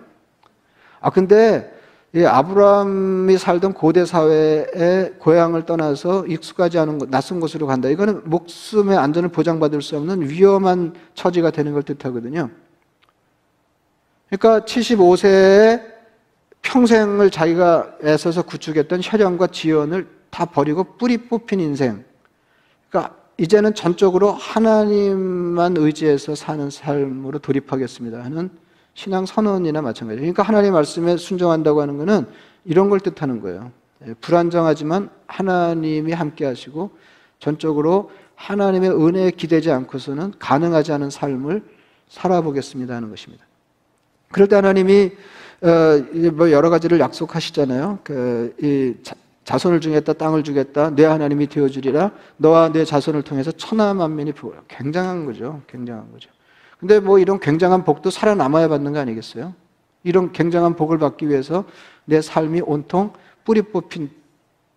아 1.00 1.10
근데 1.10 1.72
예, 2.14 2.26
아브라함이 2.26 3.38
살던 3.38 3.72
고대 3.72 4.04
사회의 4.04 5.14
고향을 5.18 5.64
떠나서 5.64 6.26
익숙하지 6.26 6.78
않은 6.78 6.98
곳, 6.98 7.08
낯선 7.08 7.40
곳으로 7.40 7.66
간다. 7.66 7.88
이거는 7.88 8.22
목숨의 8.24 8.98
안전을 8.98 9.30
보장받을 9.30 9.80
수 9.80 9.96
없는 9.96 10.28
위험한 10.28 10.92
처지가 11.14 11.52
되는 11.52 11.72
걸 11.72 11.82
뜻하거든요. 11.82 12.50
그러니까 14.32 14.64
75세에 14.64 15.82
평생을 16.62 17.30
자기가 17.30 17.98
애써서 18.02 18.42
구축했던 18.42 19.00
혈연과 19.02 19.48
지연을 19.48 20.08
다 20.30 20.46
버리고 20.46 20.84
뿌리 20.96 21.18
뽑힌 21.18 21.60
인생. 21.60 22.02
그러니까 22.88 23.14
이제는 23.36 23.74
전적으로 23.74 24.32
하나님만 24.32 25.76
의지해서 25.76 26.34
사는 26.34 26.70
삶으로 26.70 27.40
돌입하겠습니다 27.40 28.24
하는 28.24 28.48
신앙 28.94 29.26
선언이나 29.26 29.82
마찬가지예요. 29.82 30.22
그러니까 30.22 30.42
하나님 30.42 30.72
말씀에 30.72 31.18
순종한다고 31.18 31.82
하는 31.82 31.98
것은 31.98 32.26
이런 32.64 32.88
걸 32.88 33.00
뜻하는 33.00 33.42
거예요. 33.42 33.70
예, 34.06 34.14
불안정하지만 34.14 35.10
하나님이 35.26 36.12
함께 36.12 36.46
하시고 36.46 36.90
전적으로 37.38 38.10
하나님의 38.36 38.92
은혜에 38.92 39.32
기대지 39.32 39.70
않고서는 39.70 40.34
가능하지 40.38 40.92
않은 40.92 41.10
삶을 41.10 41.62
살아보겠습니다 42.08 42.94
하는 42.94 43.10
것입니다. 43.10 43.44
그럴 44.32 44.48
때 44.48 44.56
하나님이 44.56 45.12
어, 45.62 46.30
뭐 46.32 46.50
여러 46.50 46.70
가지를 46.70 46.98
약속하시잖아요. 46.98 48.00
그, 48.02 49.00
자손을 49.44 49.80
주겠다, 49.80 50.12
땅을 50.12 50.44
주겠다, 50.44 50.90
내 50.90 51.04
하나님이 51.04 51.48
되어주리라, 51.48 52.12
너와 52.36 52.72
내 52.72 52.84
자손을 52.84 53.22
통해서 53.22 53.50
천하 53.52 53.92
만민이 53.92 54.32
부어. 54.32 54.54
굉장한 54.68 55.24
거죠. 55.24 55.62
굉장한 55.68 56.10
거죠. 56.12 56.30
근데 56.78 57.00
뭐 57.00 57.18
이런 57.18 57.38
굉장한 57.38 57.84
복도 57.84 58.10
살아남아야 58.10 58.68
받는 58.68 58.92
거 58.92 58.98
아니겠어요? 58.98 59.54
이런 60.04 60.32
굉장한 60.32 60.74
복을 60.74 60.98
받기 60.98 61.28
위해서 61.28 61.64
내 62.04 62.20
삶이 62.20 62.62
온통 62.64 63.12
뿌리 63.44 63.62
뽑힌 63.62 64.10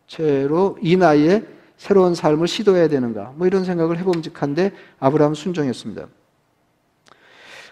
채로 0.08 0.78
이 0.82 0.98
나이에 0.98 1.44
새로운 1.78 2.14
삶을 2.14 2.48
시도해야 2.48 2.88
되는가? 2.88 3.34
뭐 3.36 3.48
이런 3.48 3.66
생각을 3.66 3.98
해봄직한데 3.98 4.72
아브라함 5.00 5.34
순종했습니다. 5.34 6.08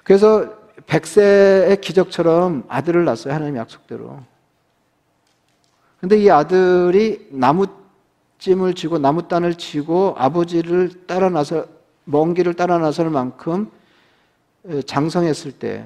그래서 0.04 0.62
백세의 0.88 1.82
기적처럼 1.82 2.64
아들을 2.68 3.06
낳았어요. 3.06 3.34
하나님 3.34 3.58
약속대로. 3.58 4.20
근데 6.00 6.18
이 6.18 6.30
아들이 6.30 7.28
나무찜을 7.32 8.74
쥐고 8.76 8.98
나무단을 8.98 9.56
쥐고 9.56 10.16
아버지를 10.18 11.06
따라 11.08 11.30
나서 11.30 11.66
먼 12.04 12.34
길을 12.34 12.56
따라 12.56 12.78
나설 12.78 13.10
만큼 13.10 13.72
장성했을 14.86 15.54
때 15.54 15.86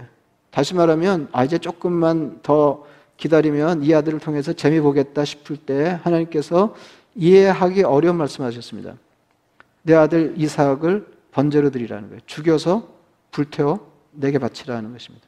다시 0.50 0.74
말하면 0.74 1.30
아 1.32 1.44
이제 1.44 1.58
조금만 1.58 2.40
더 2.42 2.86
기다리면 3.18 3.84
이 3.84 3.94
아들을 3.94 4.20
통해서 4.20 4.54
재미 4.54 4.80
보겠다 4.80 5.26
싶을 5.26 5.58
때 5.58 6.00
하나님께서 6.04 6.76
이해하기 7.16 7.84
어려운 7.84 8.16
말씀하셨습니다. 8.18 8.96
내 9.84 9.94
아들 9.94 10.34
이삭을 10.38 11.06
번제로 11.32 11.70
드리라는 11.70 12.10
거예요. 12.10 12.22
죽여서 12.26 12.88
불태워 13.32 13.97
내게 14.18 14.40
바치라는 14.40 14.92
것입니다. 14.92 15.28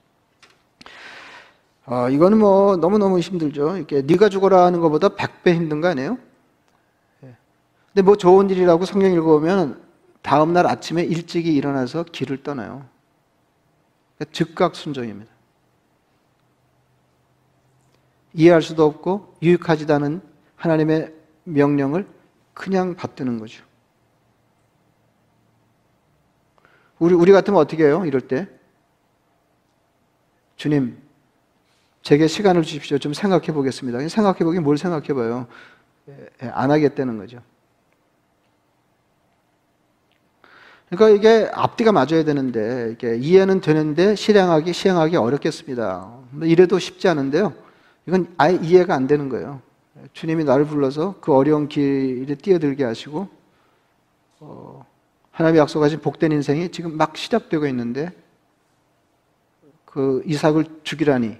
아, 1.85 2.09
이거는 2.09 2.37
뭐 2.37 2.75
너무너무 2.77 3.19
힘들죠. 3.19 3.77
이렇게 3.77 4.01
네가 4.01 4.29
죽어라 4.29 4.65
하는 4.65 4.79
것보다 4.79 5.09
100배 5.09 5.53
힘든 5.53 5.81
거 5.81 5.87
아니에요? 5.87 6.17
예. 7.23 7.35
근데 7.87 8.01
뭐 8.03 8.15
좋은 8.15 8.49
일이라고 8.49 8.85
성경 8.85 9.11
읽어보면 9.11 9.81
다음 10.21 10.53
날 10.53 10.67
아침에 10.67 11.03
일찍이 11.03 11.53
일어나서 11.53 12.03
길을 12.03 12.43
떠나요. 12.43 12.85
즉각 14.31 14.75
순종입니다. 14.75 15.31
이해할 18.33 18.61
수도 18.61 18.85
없고 18.85 19.35
유익하지도 19.41 19.93
않은 19.95 20.21
하나님의 20.57 21.13
명령을 21.45 22.07
그냥 22.53 22.95
받드는 22.95 23.39
거죠. 23.39 23.63
우리, 26.99 27.15
우리 27.15 27.31
같으면 27.31 27.59
어떻게 27.59 27.85
해요? 27.85 28.05
이럴 28.05 28.21
때. 28.21 28.47
주님, 30.59 30.97
제게 32.01 32.27
시간을 32.27 32.63
주십시오. 32.63 32.97
좀 32.97 33.13
생각해 33.13 33.53
보겠습니다. 33.53 34.05
생각해 34.09 34.39
보긴 34.39 34.61
뭘 34.61 34.77
생각해 34.77 35.13
봐요. 35.13 35.47
안 36.41 36.69
하겠다는 36.69 37.17
거죠. 37.17 37.39
그러니까 40.89 41.17
이게 41.17 41.49
앞뒤가 41.53 41.93
맞아야 41.93 42.25
되는데 42.25 42.91
이게 42.91 43.15
이해는 43.15 43.61
되는데 43.61 44.15
실행하기 44.15 44.73
시행하기 44.73 45.15
어렵겠습니다. 45.15 46.11
뭐 46.31 46.45
이래도 46.45 46.77
쉽지 46.77 47.07
않은데요. 47.07 47.53
이건 48.05 48.27
아예 48.37 48.59
이해가 48.61 48.93
안 48.93 49.07
되는 49.07 49.29
거예요. 49.29 49.61
주님이 50.11 50.43
나를 50.43 50.65
불러서 50.65 51.15
그 51.21 51.33
어려운 51.33 51.69
길에 51.69 52.35
뛰어들게 52.35 52.83
하시고 52.83 53.29
어, 54.41 54.85
하나님이 55.31 55.59
약속하신 55.59 56.01
복된 56.01 56.33
인생이 56.33 56.69
지금 56.69 56.97
막 56.97 57.15
시작되고 57.15 57.65
있는데 57.67 58.11
그 59.89 60.21
이삭을 60.25 60.65
죽이라니 60.83 61.37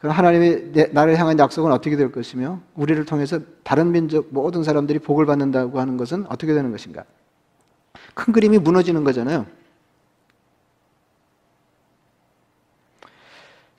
그럼 0.00 0.14
하나님의 0.14 0.72
내, 0.72 0.86
나를 0.92 1.18
향한 1.18 1.38
약속은 1.38 1.72
어떻게 1.72 1.96
될 1.96 2.12
것이며 2.12 2.60
우리를 2.74 3.02
통해서 3.06 3.40
다른 3.62 3.90
민족 3.90 4.28
모든 4.30 4.62
사람들이 4.62 4.98
복을 4.98 5.26
받는다고 5.26 5.80
하는 5.80 5.96
것은 5.96 6.26
어떻게 6.28 6.52
되는 6.52 6.70
것인가? 6.70 7.04
큰 8.14 8.32
그림이 8.32 8.58
무너지는 8.58 9.02
거잖아요. 9.04 9.46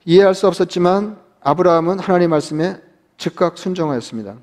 이해할 0.04 0.34
수 0.34 0.48
없었지만 0.48 1.18
아브라함은 1.40 2.00
하나님 2.00 2.30
말씀에 2.30 2.80
즉각 3.18 3.56
순종하였습니다. 3.56 4.36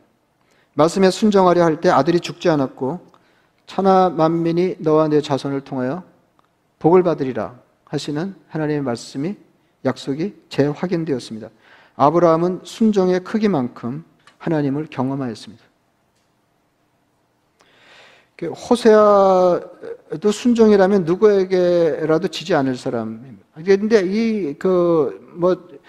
말씀에 0.74 1.12
순종하려 1.12 1.64
할 1.64 1.82
때 1.82 1.90
아들이 1.90 2.22
죽지 2.22 2.50
않았고 2.50 3.08
천하 3.68 4.10
만민이 4.10 4.78
너와 4.80 5.10
내 5.10 5.22
자손을 5.22 5.62
통하여 5.62 6.04
복을 6.80 7.04
받으리라 7.04 7.60
하시는 7.86 8.36
하나님의 8.48 8.82
말씀이 8.84 9.49
약속이 9.86 10.36
재확인되었습니다. 10.50 11.50
아브라함은 11.96 12.62
순종의 12.64 13.24
크기만큼 13.24 14.04
하나님을 14.38 14.88
경험하였습니다. 14.90 15.64
그 18.36 18.48
호세아도 18.52 20.32
순종이라면 20.32 21.04
누구에게라도 21.04 22.30
지지 22.30 22.56
않을 22.56 22.78
사람입니다. 22.78 23.46
그런데 23.66 24.02
이 24.06 24.54
그 24.58 25.20
뭐 25.36 25.80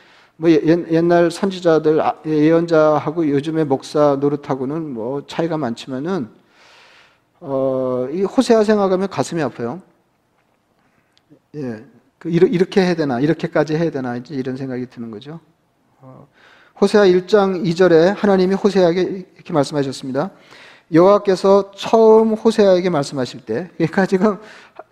뭐 0.40 0.50
옛날 0.50 1.30
선지자들 1.30 2.00
아, 2.00 2.14
예언자하고 2.24 3.28
요즘의 3.28 3.66
목사 3.66 4.16
노릇하고는 4.18 4.94
뭐 4.94 5.22
차이가 5.26 5.58
많지만은 5.58 6.30
어, 7.40 8.08
이 8.10 8.22
호세아 8.22 8.64
생각하면 8.64 9.10
가슴이 9.10 9.42
아파요. 9.42 9.82
예, 11.56 11.60
그 11.60 11.99
이렇게 12.24 12.82
해야 12.82 12.94
되나 12.94 13.20
이렇게까지 13.20 13.76
해야 13.76 13.90
되나 13.90 14.16
이런 14.30 14.56
생각이 14.56 14.86
드는 14.86 15.10
거죠. 15.10 15.40
어, 16.00 16.28
호세아 16.80 17.04
1장 17.04 17.64
2절에 17.64 18.14
하나님이 18.16 18.54
호세아에게 18.54 19.26
이렇게 19.34 19.52
말씀하셨습니다. 19.52 20.30
여호와께서 20.92 21.70
처음 21.76 22.32
호세아에게 22.32 22.90
말씀하실 22.90 23.42
때, 23.42 23.70
그러니까 23.76 24.06
지금 24.06 24.38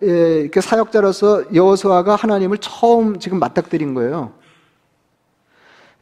예, 0.01 0.41
이렇게 0.41 0.61
사역자로서 0.61 1.53
여호수아가 1.53 2.15
하나님을 2.15 2.57
처음 2.59 3.19
지금 3.19 3.39
맞닥뜨린 3.39 3.93
거예요. 3.93 4.31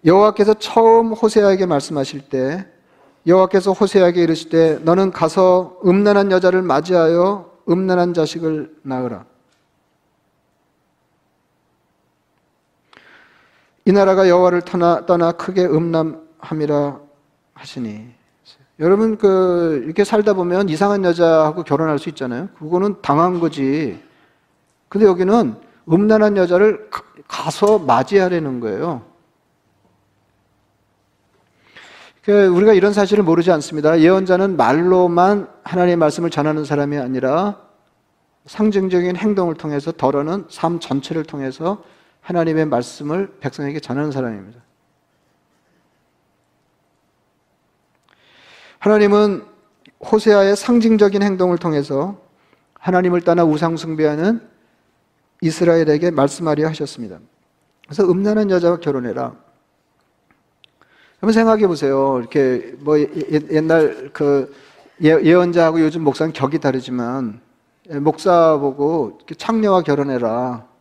여호와께서 0.06 0.54
처음 0.56 1.14
호세아에게 1.14 1.66
말씀하실 1.66 2.30
때, 2.30 2.68
여호와께서 3.26 3.74
호세아에게 3.74 4.22
이르시되 4.22 4.80
너는 4.84 5.12
가서 5.12 5.80
음란한 5.86 6.32
여자를 6.32 6.62
맞이하여 6.62 7.52
음란한 7.68 8.14
자식을 8.14 8.76
낳으라. 8.84 9.26
이 13.88 13.94
나라가 13.94 14.28
여호와를 14.28 14.64
떠나, 14.64 15.32
크게 15.32 15.66
음란함이라 15.66 17.00
하시니 17.54 18.06
여러분 18.82 19.18
그 19.18 19.82
이렇게 19.86 20.04
살다 20.04 20.34
보면 20.34 20.68
이상한 20.68 21.06
여자하고 21.06 21.64
결혼할 21.64 21.98
수 21.98 22.10
있잖아요. 22.10 22.50
그거는 22.60 23.02
당한 23.02 23.40
거지. 23.40 23.98
근데 24.90 25.06
여기는 25.06 25.56
음란한 25.90 26.36
여자를 26.36 26.90
가서 27.30 27.80
맞이하려는 27.80 28.60
거예요. 28.60 29.04
그 32.26 32.48
우리가 32.48 32.74
이런 32.74 32.92
사실을 32.92 33.24
모르지 33.24 33.54
않습니다. 33.54 34.02
예언자는 34.02 34.58
말로만 34.58 35.48
하나님의 35.64 35.96
말씀을 35.96 36.30
전하는 36.30 36.66
사람이 36.66 36.98
아니라 36.98 37.62
상징적인 38.48 39.16
행동을 39.16 39.56
통해서 39.56 39.94
덜어는 39.94 40.48
삶 40.50 40.82
전체를 40.82 41.24
통해서 41.24 41.82
하나님의 42.28 42.66
말씀을 42.66 43.38
백성에게 43.40 43.80
전하는 43.80 44.12
사람입니다. 44.12 44.62
하나님은 48.80 49.46
호세아의 50.12 50.58
상징적인 50.58 51.24
행동을 51.24 51.58
통해서 51.58 52.22
하나님을 52.74 53.22
떠나 53.22 53.46
우상숭배하는 53.46 54.42
이스라엘에게 55.42 56.12
말씀하려 56.12 56.68
하셨습니다. 56.68 57.20
그래서 57.86 58.04
음란한 58.04 58.52
여자와 58.52 58.82
결혼해라. 58.82 59.34
한번 61.20 61.34
생각해 61.34 61.66
보세요. 61.68 62.20
이렇게 62.20 62.76
뭐 62.80 63.00
옛날 63.52 64.10
그 64.12 64.54
예, 65.02 65.12
예언자하고 65.12 65.80
요즘 65.80 66.04
목사는 66.04 66.34
격이 66.34 66.60
다르지만 66.60 67.40
목사 68.02 68.58
보고 68.58 69.18
창녀와 69.38 69.84
결혼해라. 69.84 70.77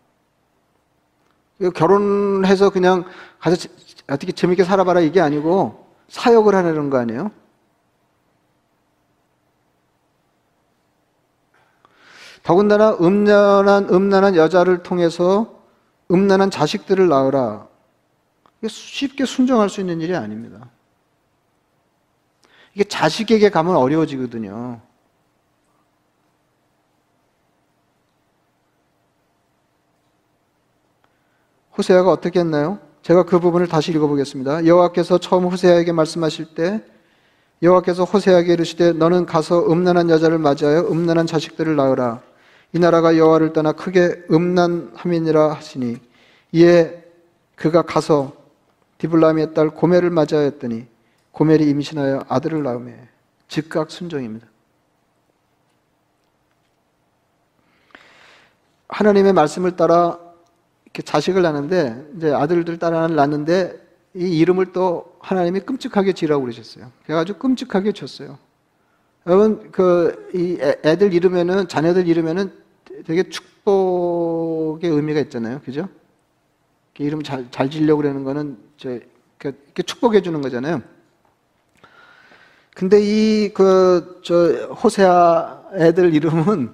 결혼해서 1.75 2.71
그냥 2.71 3.05
가서 3.39 3.69
어떻게 4.09 4.33
재밌게 4.33 4.65
살아봐라 4.65 5.01
이게 5.01 5.21
아니고 5.21 5.87
사역을 6.09 6.55
하는 6.55 6.91
거 6.91 6.99
아니에요? 6.99 7.31
더군다나 12.43 12.97
음란한 13.01 13.89
음란한 13.91 14.37
여자를 14.37 14.83
통해서 14.85 15.61
음란한 16.11 16.51
자식들을 16.51 17.09
낳으라. 17.09 17.67
쉽게 18.69 19.25
순종할 19.25 19.69
수 19.69 19.81
있는 19.81 20.01
일이 20.01 20.15
아닙니다. 20.15 20.69
이게 22.75 22.85
자식에게 22.85 23.51
가면 23.51 23.77
어려워지거든요. 23.77 24.81
호세아가 31.77 32.11
어떻게 32.11 32.41
했나요? 32.41 32.79
제가 33.03 33.25
그 33.25 33.39
부분을 33.39 33.69
다시 33.69 33.93
읽어보겠습니다. 33.93 34.67
여호와께서 34.67 35.19
처음 35.19 35.45
호세아에게 35.45 35.93
말씀하실 35.93 36.55
때 36.55 36.83
여호와께서 37.63 38.05
호세아에게 38.05 38.53
이르시되 38.53 38.93
너는 38.93 39.27
가서 39.27 39.71
음란한 39.71 40.11
여자를 40.11 40.39
맞이하여 40.39 40.89
음란한 40.91 41.27
자식들을 41.27 41.77
낳으라. 41.77 42.21
이 42.73 42.79
나라가 42.79 43.17
여호와를 43.17 43.53
떠나 43.53 43.73
크게 43.73 44.25
음란함이니라 44.31 45.53
하시니 45.53 45.99
이에 46.53 47.05
그가 47.55 47.83
가서 47.83 48.33
디블라미의 48.99 49.55
딸 49.55 49.71
고멜을 49.71 50.11
맞아했더니 50.11 50.87
고멜이 51.33 51.69
임신하여 51.71 52.25
아들을 52.29 52.63
낳음에 52.63 53.09
즉각 53.49 53.91
순종입니다. 53.91 54.47
하나님의 58.89 59.33
말씀을 59.33 59.77
따라 59.77 60.19
이렇게 60.97 61.03
자식을 61.03 61.43
낳는데 61.43 62.07
이제 62.17 62.33
아들들 62.33 62.79
따라 62.79 63.07
낳는데 63.07 63.79
이 64.15 64.39
이름을 64.39 64.73
또 64.73 65.15
하나님이 65.21 65.61
끔찍하게 65.61 66.15
지라고 66.15 66.43
그러셨어요. 66.43 66.91
그래가지고 67.05 67.39
끔찍하게 67.39 67.93
줬어요. 67.93 68.39
여러분 69.27 69.71
그 69.71 70.31
이 70.33 70.59
애들 70.61 71.13
이름에는 71.13 71.69
자녀들 71.69 72.09
이름에는 72.09 72.51
되게 73.05 73.25
축복의 73.25 74.91
의미가 74.91 75.21
있잖아요, 75.21 75.61
그죠? 75.65 75.89
이름 76.99 77.23
잘, 77.23 77.47
잘 77.51 77.69
지려고 77.69 78.01
그러는 78.01 78.25
거는 78.25 78.57
저, 78.79 78.91
이렇게 78.91 79.83
축복해 79.83 80.23
주는 80.23 80.41
거잖아요. 80.41 80.81
근데 82.75 82.99
이, 83.03 83.53
그, 83.53 84.21
저, 84.25 84.73
호세아 84.73 85.63
애들 85.75 86.15
이름은 86.15 86.71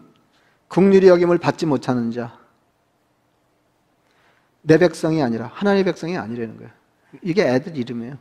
국률이 0.68 1.08
여김을 1.08 1.38
받지 1.38 1.66
못하는 1.66 2.12
자. 2.12 2.41
내 4.62 4.79
백성이 4.79 5.22
아니라, 5.22 5.51
하나님의 5.53 5.85
백성이 5.85 6.16
아니라는 6.16 6.57
거예요. 6.57 6.70
이게 7.22 7.42
애들 7.46 7.77
이름이에요. 7.77 8.16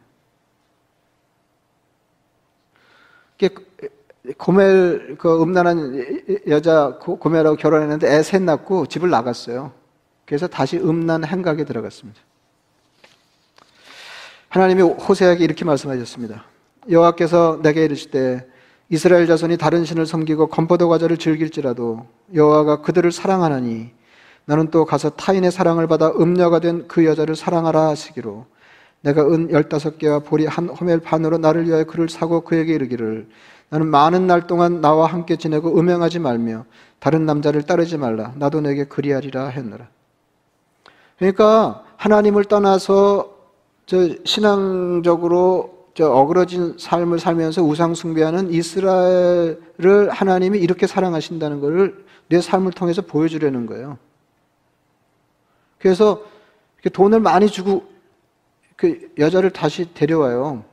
고멜 4.37 5.15
그 5.17 5.41
음란한 5.41 6.45
여자 6.47 6.97
고멜하고 6.99 7.55
결혼했는데 7.55 8.07
애 8.07 8.21
셋 8.21 8.41
낳고 8.43 8.85
집을 8.85 9.09
나갔어요. 9.09 9.71
그래서 10.25 10.47
다시 10.47 10.77
음란 10.77 11.25
행각에 11.25 11.63
들어갔습니다. 11.65 12.21
하나님이 14.49 14.81
호세에게 14.83 15.43
이렇게 15.43 15.65
말씀하셨습니다. 15.65 16.45
여호와께서 16.89 17.61
내게 17.63 17.85
이르시되 17.85 18.47
이스라엘 18.89 19.25
자손이 19.25 19.57
다른 19.57 19.85
신을 19.85 20.05
섬기고 20.05 20.47
건포도 20.47 20.87
과자를 20.89 21.17
즐길지라도 21.17 22.05
여호와가 22.33 22.81
그들을 22.81 23.11
사랑하나니 23.11 23.91
너는 24.45 24.69
또 24.71 24.85
가서 24.85 25.11
타인의 25.11 25.51
사랑을 25.51 25.87
받아 25.87 26.09
음녀가 26.09 26.59
된 26.59 26.87
그 26.87 27.05
여자를 27.05 27.35
사랑하라 27.35 27.87
하시기로 27.89 28.45
내가 29.01 29.25
은 29.27 29.49
열다섯 29.51 29.97
개와 29.97 30.19
보리 30.19 30.45
한 30.45 30.69
호멜 30.69 30.99
반으로 30.99 31.37
나를 31.37 31.67
위하여 31.67 31.85
그를 31.85 32.09
사고 32.09 32.41
그에게 32.41 32.73
이르기를 32.73 33.27
나는 33.69 33.87
많은 33.87 34.27
날 34.27 34.47
동안 34.47 34.81
나와 34.81 35.07
함께 35.07 35.37
지내고 35.37 35.79
음행하지 35.79 36.19
말며 36.19 36.65
다른 36.99 37.25
남자를 37.25 37.63
따르지 37.63 37.97
말라. 37.97 38.33
나도 38.35 38.61
내게 38.61 38.83
그리하리라 38.83 39.47
했노라. 39.47 39.87
그러니까 41.17 41.83
하나님을 41.97 42.45
떠나서 42.45 43.37
저 43.85 44.09
신앙적으로 44.25 45.87
저 45.93 46.09
어그러진 46.09 46.75
삶을 46.77 47.19
살면서 47.19 47.63
우상 47.63 47.95
숭배하는 47.95 48.51
이스라엘을 48.51 50.09
하나님이 50.09 50.59
이렇게 50.59 50.85
사랑하신다는 50.85 51.59
것을 51.59 52.05
내 52.29 52.39
삶을 52.41 52.71
통해서 52.73 53.01
보여주려는 53.01 53.65
거예요. 53.65 53.97
그래서 55.81 56.23
돈을 56.93 57.19
많이 57.19 57.47
주고 57.47 57.89
그 58.75 59.11
여자를 59.17 59.51
다시 59.51 59.93
데려와요. 59.93 60.63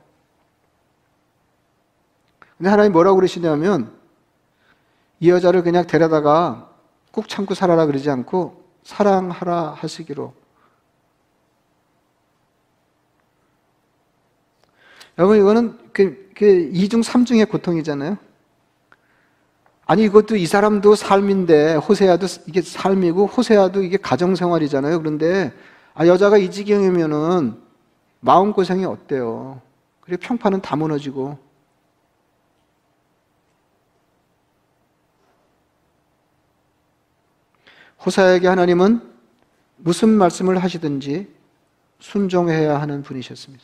근데 2.57 2.69
하나님 2.69 2.91
뭐라고 2.91 3.15
그러시냐면 3.15 3.93
이 5.19 5.29
여자를 5.29 5.63
그냥 5.63 5.85
데려다가 5.85 6.69
꾹 7.11 7.27
참고 7.27 7.53
살아라 7.53 7.85
그러지 7.85 8.09
않고 8.09 8.63
사랑하라 8.83 9.71
하시기로. 9.71 10.33
여러분 15.17 15.37
이거는 15.37 15.91
그, 15.91 16.31
그 16.35 16.69
이중 16.71 17.03
삼중의 17.03 17.47
고통이잖아요. 17.47 18.17
아니 19.89 20.03
이것도 20.03 20.35
이 20.35 20.45
사람도 20.45 20.93
삶인데 20.93 21.73
호세아도 21.73 22.27
이게 22.45 22.61
삶이고 22.61 23.25
호세아도 23.25 23.81
이게 23.81 23.97
가정 23.97 24.35
생활이잖아요. 24.35 24.99
그런데 24.99 25.51
아 25.95 26.05
여자가 26.05 26.37
이 26.37 26.51
지경이면은 26.51 27.59
마음 28.19 28.53
고생이 28.53 28.85
어때요? 28.85 29.59
그리고 30.01 30.21
평판은 30.21 30.61
다 30.61 30.75
무너지고 30.75 31.39
호사에게 38.05 38.47
하나님은 38.47 39.01
무슨 39.77 40.09
말씀을 40.09 40.61
하시든지 40.61 41.33
순종해야 41.97 42.79
하는 42.79 43.01
분이셨습니다. 43.01 43.63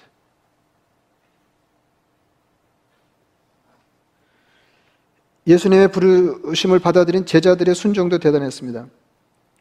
예수님의 5.47 5.89
부르심을 5.91 6.79
받아들인 6.79 7.25
제자들의 7.25 7.75
순종도 7.75 8.19
대단했습니다. 8.19 8.87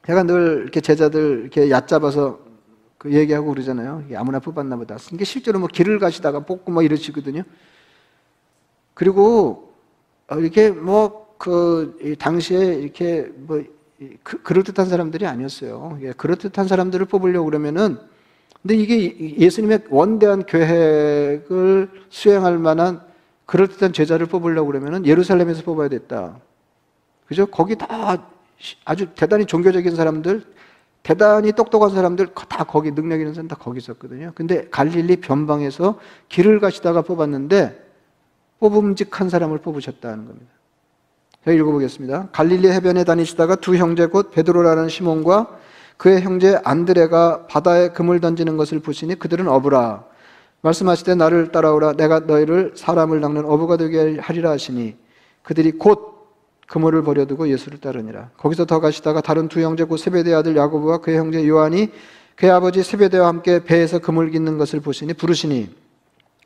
제가 0.06 0.22
늘 0.22 0.60
이렇게 0.62 0.80
제자들 0.80 1.40
이렇게 1.42 1.70
얕잡아서 1.70 2.40
그 2.98 3.12
얘기하고 3.12 3.50
그러잖아요. 3.50 4.04
아무나 4.16 4.38
뽑았나 4.38 4.76
보다. 4.76 4.96
이게 5.12 5.24
실제로 5.24 5.58
뭐 5.58 5.68
길을 5.68 5.98
가시다가 5.98 6.40
뽑고 6.40 6.72
뭐 6.72 6.82
이러시거든요. 6.82 7.42
그리고 8.94 9.74
이렇게 10.30 10.70
뭐 10.70 11.24
그 11.44 12.16
당시에 12.18 12.76
이렇게 12.76 13.30
뭐 13.34 13.62
그, 14.22 14.42
그럴듯한 14.42 14.86
사람들이 14.86 15.26
아니었어요. 15.26 15.98
예, 16.02 16.12
그럴듯한 16.12 16.66
사람들을 16.66 17.04
뽑으려고 17.06 17.44
그러면은 17.44 17.98
근데 18.62 18.76
이게 18.76 19.38
예수님의 19.38 19.84
원대한 19.90 20.46
계획을 20.46 21.90
수행할 22.08 22.58
만한 22.58 23.02
그럴듯한 23.46 23.92
제자를 23.92 24.26
뽑으려고 24.26 24.68
그러면은 24.68 25.06
예루살렘에서 25.06 25.62
뽑아야 25.62 25.88
됐다. 25.88 26.38
그죠? 27.26 27.46
거기 27.46 27.76
다 27.76 28.28
아주 28.84 29.06
대단히 29.14 29.46
종교적인 29.46 29.94
사람들, 29.94 30.44
대단히 31.02 31.52
똑똑한 31.52 31.90
사람들 31.90 32.28
다 32.48 32.64
거기 32.64 32.90
능력 32.90 33.18
있는 33.18 33.34
사람 33.34 33.48
다 33.48 33.56
거기 33.56 33.78
있었거든요. 33.78 34.32
근데 34.34 34.68
갈릴리 34.70 35.16
변방에서 35.16 35.98
길을 36.28 36.60
가시다가 36.60 37.02
뽑았는데 37.02 37.82
뽑음직한 38.60 39.28
사람을 39.28 39.58
뽑으셨다는 39.58 40.26
겁니다. 40.26 40.50
제가 41.44 41.54
읽어보겠습니다. 41.56 42.28
갈릴리 42.32 42.70
해변에 42.70 43.04
다니시다가 43.04 43.56
두 43.56 43.76
형제 43.76 44.06
곧 44.06 44.30
베드로라는 44.30 44.88
시몬과 44.88 45.58
그의 45.98 46.22
형제 46.22 46.58
안드레가 46.64 47.46
바다에 47.46 47.88
금을 47.90 48.20
던지는 48.20 48.56
것을 48.56 48.80
보시니 48.80 49.18
그들은 49.18 49.46
어부라. 49.46 50.04
말씀하시되 50.64 51.14
나를 51.14 51.52
따라오라. 51.52 51.92
내가 51.92 52.20
너희를 52.20 52.72
사람을 52.74 53.20
낚는 53.20 53.44
어부가 53.44 53.76
되게 53.76 54.18
하리라 54.18 54.50
하시니 54.50 54.96
그들이 55.42 55.72
곧 55.72 56.14
그물을 56.66 57.02
버려두고 57.02 57.48
예수를 57.48 57.78
따르니라. 57.80 58.30
거기서 58.38 58.64
더 58.64 58.80
가시다가 58.80 59.20
다른 59.20 59.48
두 59.48 59.60
형제 59.60 59.84
곧 59.84 59.98
세베대 59.98 60.32
아들 60.32 60.56
야고보와 60.56 60.98
그의 60.98 61.18
형제 61.18 61.46
요한이 61.46 61.90
그의 62.36 62.50
아버지 62.50 62.82
세베대와 62.82 63.28
함께 63.28 63.62
배에서 63.62 63.98
그물 63.98 64.30
깃는 64.30 64.56
것을 64.56 64.80
보시니 64.80 65.12
부르시니 65.14 65.68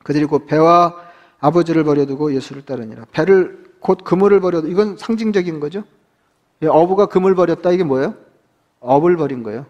그들이 0.02 0.24
곧 0.24 0.46
배와 0.46 0.96
아버지를 1.38 1.84
버려두고 1.84 2.34
예수를 2.34 2.64
따르니라. 2.64 3.04
배를 3.12 3.68
곧 3.78 3.98
그물을 4.02 4.40
버려도 4.40 4.66
이건 4.66 4.96
상징적인 4.96 5.60
거죠. 5.60 5.84
어부가 6.66 7.06
그물 7.06 7.36
버렸다 7.36 7.70
이게 7.70 7.84
뭐예요? 7.84 8.14
업을 8.80 9.16
버린 9.16 9.44
거예요. 9.44 9.66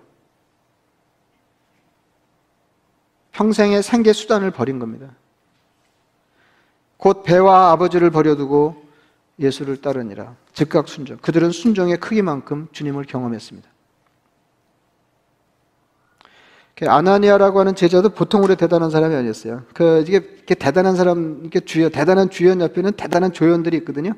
평생의 3.39 3.85
생계 3.85 4.13
수단을 4.13 4.51
버린 4.51 4.81
겁니다. 4.81 5.15
곧 6.97 7.23
배와 7.23 7.71
아버지를 7.71 8.11
버려두고 8.11 8.83
예수를 9.39 9.81
따르니라. 9.81 10.35
즉각 10.53 10.89
순종. 10.89 11.19
그들은 11.19 11.53
순종의 11.53 11.99
크기만큼 11.99 12.67
주님을 12.73 13.05
경험했습니다. 13.05 13.69
아나니아라고 16.85 17.61
하는 17.61 17.77
제자도 17.77 18.11
보통으로 18.11 18.57
대단한 18.57 18.91
사람이 18.91 19.15
아니었어요. 19.15 19.63
그 19.73 20.05
이게 20.07 20.21
대단한 20.57 20.97
사람, 20.97 21.43
이게 21.45 21.61
주연, 21.61 21.93
대단한 21.93 22.31
주연 22.31 22.61
옆에는 22.61 22.93
대단한 22.93 23.33
조연들이 23.33 23.77
있거든요. 23.79 24.13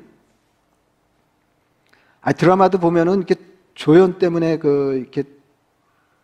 아 2.21 2.33
드라마도 2.33 2.79
보면은 2.79 3.17
이렇게 3.17 3.35
조연 3.75 4.17
때문에 4.17 4.57
그 4.57 4.97
이렇게 4.99 5.23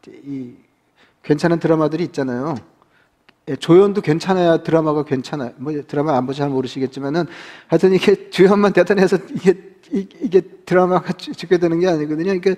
이 0.08 0.56
괜찮은 1.24 1.60
드라마들이 1.60 2.04
있잖아요. 2.06 2.56
예, 3.50 3.56
조연도 3.56 4.02
괜찮아야 4.02 4.58
드라마가 4.58 5.04
괜찮아요. 5.04 5.52
뭐 5.58 5.72
드라마 5.88 6.18
안 6.18 6.26
보시 6.26 6.40
잘 6.40 6.50
모르시겠지만은 6.50 7.26
하여튼 7.68 7.94
이게 7.94 8.30
주연만 8.30 8.74
대단해서 8.74 9.18
이게 9.36 9.56
이게 9.92 10.42
드라마가 10.66 11.14
찍게 11.14 11.58
되는 11.60 11.80
게 11.80 11.88
아니거든요. 11.88 12.38
그러니까 12.40 12.56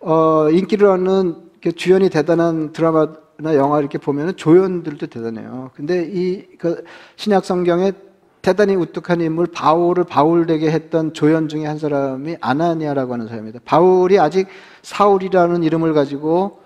어 0.00 0.50
인기를 0.50 0.88
얻는 0.88 1.36
주연이 1.76 2.10
대단한 2.10 2.72
드라마나 2.72 3.54
영화 3.54 3.78
이렇게 3.78 3.98
보면은 3.98 4.36
조연들도 4.36 5.06
대단해요. 5.06 5.70
근데 5.74 6.10
이 6.12 6.44
그 6.58 6.82
신약 7.16 7.44
성경에 7.44 7.92
대단히 8.40 8.74
우뚝한 8.74 9.20
인물 9.20 9.46
바울을 9.46 10.02
바울 10.02 10.46
되게 10.46 10.70
했던 10.72 11.14
조연 11.14 11.48
중에 11.48 11.64
한 11.66 11.78
사람이 11.78 12.38
아나니아라고 12.40 13.12
하는 13.12 13.28
사람입니다. 13.28 13.60
바울이 13.64 14.18
아직 14.18 14.48
사울이라는 14.82 15.62
이름을 15.62 15.92
가지고 15.92 16.58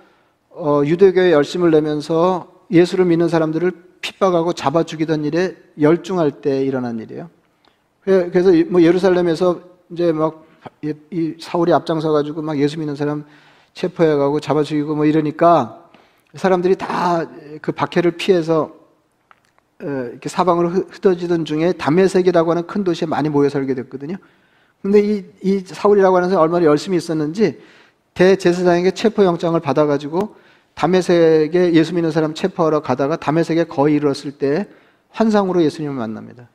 어, 0.51 0.81
유대교에 0.85 1.33
열심을 1.33 1.71
내면서 1.71 2.56
예수를 2.71 3.05
믿는 3.05 3.29
사람들을 3.29 3.73
핍박하고 4.01 4.53
잡아 4.53 4.83
죽이던 4.83 5.25
일에 5.25 5.57
열중할 5.81 6.41
때 6.41 6.63
일어난 6.65 6.99
일이에요. 6.99 7.31
그래서 8.03 8.53
뭐 8.69 8.83
예루살렘에서 8.83 9.61
이제 9.91 10.13
막 10.13 10.47
이 10.83 11.35
사울이 11.41 11.73
앞장서 11.73 12.13
가지고 12.13 12.43
막 12.43 12.59
예수 12.59 12.79
믿는 12.79 12.97
사람 12.97 13.25
체포해 13.75 14.17
가고 14.17 14.41
잡아 14.41 14.63
죽이고 14.63 14.95
뭐 14.95 15.05
이러니까 15.05 15.91
사람들이 16.35 16.77
다 16.77 17.27
그 17.63 17.73
박해를 17.73 18.13
피해서 18.13 18.75
어, 19.83 19.87
이렇게 20.11 20.29
사방으로 20.29 20.71
흩어지던 20.71 21.45
중에 21.45 21.73
담메색이라고 21.73 22.51
하는 22.51 22.67
큰 22.67 22.85
도시에 22.85 23.07
많이 23.07 23.29
모여 23.29 23.49
살게 23.49 23.75
됐거든요. 23.75 24.17
근데 24.83 25.01
이, 25.01 25.25
이 25.43 25.61
사울이라고 25.61 26.17
하는 26.17 26.29
사람이 26.29 26.43
얼마나 26.43 26.65
열심히 26.65 26.97
있었는지 26.97 27.61
대제사장에게 28.15 28.93
체포영장을 28.93 29.59
받아가지고 29.61 30.37
담메색에 30.77 31.73
예수 31.73 31.95
믿는 31.95 32.11
사람 32.11 32.35
체포하러 32.35 32.81
가다가 32.81 33.17
담메색에 33.17 33.65
거의 33.65 33.95
이르렀을 33.95 34.33
때 34.33 34.69
환상으로 35.09 35.63
예수님을 35.63 35.95
만납니다. 35.95 36.49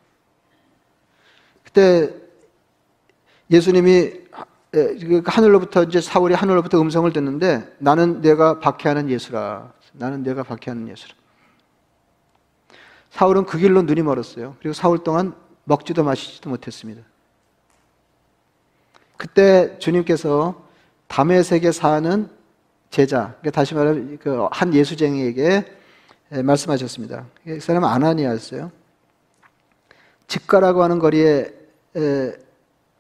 그때 1.64 2.14
예수님이 3.50 4.12
그 4.72 5.24
하늘로부터 5.26 5.84
이제 5.84 6.00
사울이 6.00 6.36
하늘로부터 6.36 6.80
음성을 6.80 7.12
듣는데 7.12 7.76
나는 7.80 8.22
내가 8.22 8.60
박해하는 8.60 9.10
예수라. 9.10 9.74
나는 9.94 10.22
내가 10.22 10.44
박해하는 10.44 10.88
예수라. 10.88 11.16
사울은 13.10 13.46
그 13.46 13.58
길로 13.58 13.82
눈이 13.82 14.04
멀었어요. 14.04 14.56
그리고 14.60 14.74
사울 14.74 15.04
동안 15.04 15.34
먹지도 15.64 16.04
마시지도 16.04 16.50
못했습니다. 16.52 17.02
그때 19.18 19.78
주님께서 19.80 20.64
세계 21.44 21.72
사는 21.72 22.30
제자, 22.92 23.36
그러니까 23.40 23.52
다시 23.52 23.74
말하면 23.74 24.20
그 24.20 24.48
한 24.52 24.74
예수쟁이에게 24.74 25.66
말씀하셨습니다. 26.30 27.26
이 27.48 27.60
사람은 27.60 27.88
아나니아였어요. 27.88 28.72
집가라고 30.28 30.84
하는 30.84 31.00
거리에 31.00 31.52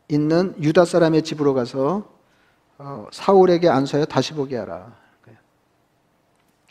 있는 0.08 0.56
유다 0.62 0.86
사람의 0.86 1.22
집으로 1.22 1.54
가서 1.54 2.10
어, 2.78 3.08
사울에게 3.12 3.70
안수하여 3.70 4.06
다시 4.06 4.34
보게 4.34 4.58
하라. 4.58 4.92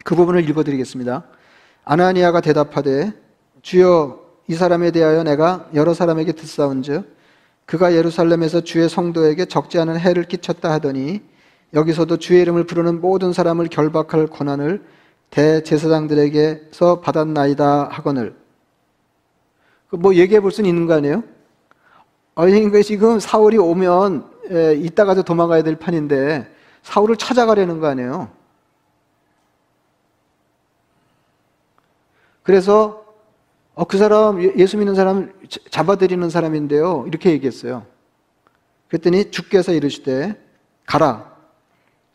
그 0.02 0.14
부분을 0.16 0.48
읽어드리겠습니다. 0.48 1.24
아나니아가 1.84 2.40
대답하되 2.40 3.12
주여 3.62 4.18
이 4.48 4.54
사람에 4.54 4.90
대하여 4.90 5.22
내가 5.22 5.68
여러 5.74 5.94
사람에게 5.94 6.32
듣사온즉 6.32 7.16
그가 7.64 7.94
예루살렘에서 7.94 8.62
주의 8.62 8.88
성도에게 8.88 9.44
적지 9.44 9.78
않은 9.78 10.00
해를 10.00 10.24
끼쳤다 10.24 10.72
하더니 10.72 11.22
여기서도 11.74 12.18
주의 12.18 12.42
이름을 12.42 12.64
부르는 12.64 13.00
모든 13.00 13.32
사람을 13.32 13.68
결박할 13.68 14.26
권한을 14.26 14.84
대제사장들에게서 15.30 17.00
받았나이다 17.00 17.88
하거늘 17.90 18.34
그뭐 19.88 20.14
얘기해 20.14 20.40
볼 20.40 20.50
수는 20.50 20.68
있는 20.68 20.86
거 20.86 20.94
아니에요? 20.94 21.22
아니 22.34 22.68
그 22.70 22.82
지금 22.82 23.20
사울이 23.20 23.58
오면 23.58 24.30
에, 24.50 24.74
이따가도 24.74 25.22
도망가야 25.22 25.62
될 25.62 25.76
판인데 25.76 26.50
사울을 26.82 27.16
찾아가려는 27.16 27.80
거 27.80 27.86
아니에요? 27.86 28.30
그래서 32.42 33.04
어, 33.74 33.84
그 33.84 33.96
사람 33.98 34.42
예- 34.42 34.52
예수 34.56 34.76
믿는 34.76 34.94
사람 34.94 35.32
잡아들이는 35.70 36.30
사람인데요. 36.30 37.04
이렇게 37.06 37.30
얘기했어요. 37.30 37.86
그랬더니 38.88 39.30
주께서 39.30 39.72
이르시되 39.72 40.34
가라. 40.86 41.29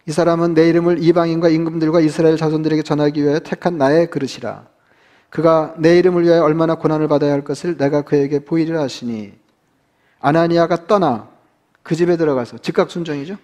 이 0.08 0.12
사람은 0.12 0.54
내 0.54 0.70
이름을 0.70 1.02
이방인과 1.04 1.50
임금들과 1.50 2.00
이스라엘 2.02 2.38
자손들에게 2.38 2.84
전하기 2.84 3.24
위하여 3.24 3.40
택한 3.40 3.78
나의 3.78 4.10
그릇이라. 4.12 4.68
그가 5.32 5.74
내 5.78 5.98
이름을 5.98 6.24
위하여 6.24 6.44
얼마나 6.44 6.76
고난을 6.76 7.08
받아야 7.08 7.34
할 7.34 7.44
것을 7.44 7.78
내가 7.78 8.04
그에게 8.04 8.40
보이리라 8.40 8.82
하시니 8.82 9.34
아나니아가 10.20 10.88
떠나 10.88 11.28
그 11.82 11.96
집에 11.96 12.18
들어가서 12.18 12.60
즉각 12.60 12.92
순종이죠. 12.92 13.38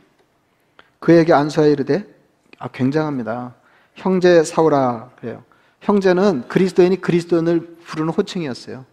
그에게 0.99 1.33
안수하여 1.33 1.71
이르되 1.71 2.05
아 2.59 2.67
굉장합니다. 2.67 3.55
형제 3.95 4.43
사오라 4.43 5.09
그래요. 5.19 5.43
형제는 5.81 6.47
그리스도인이 6.47 7.01
그리스도인을 7.01 7.77
부르는 7.85 8.13
호칭이었어요. 8.13 8.85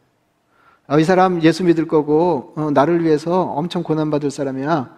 아, 0.87 0.99
이 0.99 1.05
사람 1.05 1.43
예수 1.43 1.65
믿을 1.65 1.87
거고 1.87 2.55
어, 2.57 2.71
나를 2.71 3.05
위해서 3.05 3.43
엄청 3.43 3.83
고난 3.83 4.11
받을 4.11 4.31
사람이야. 4.31 4.97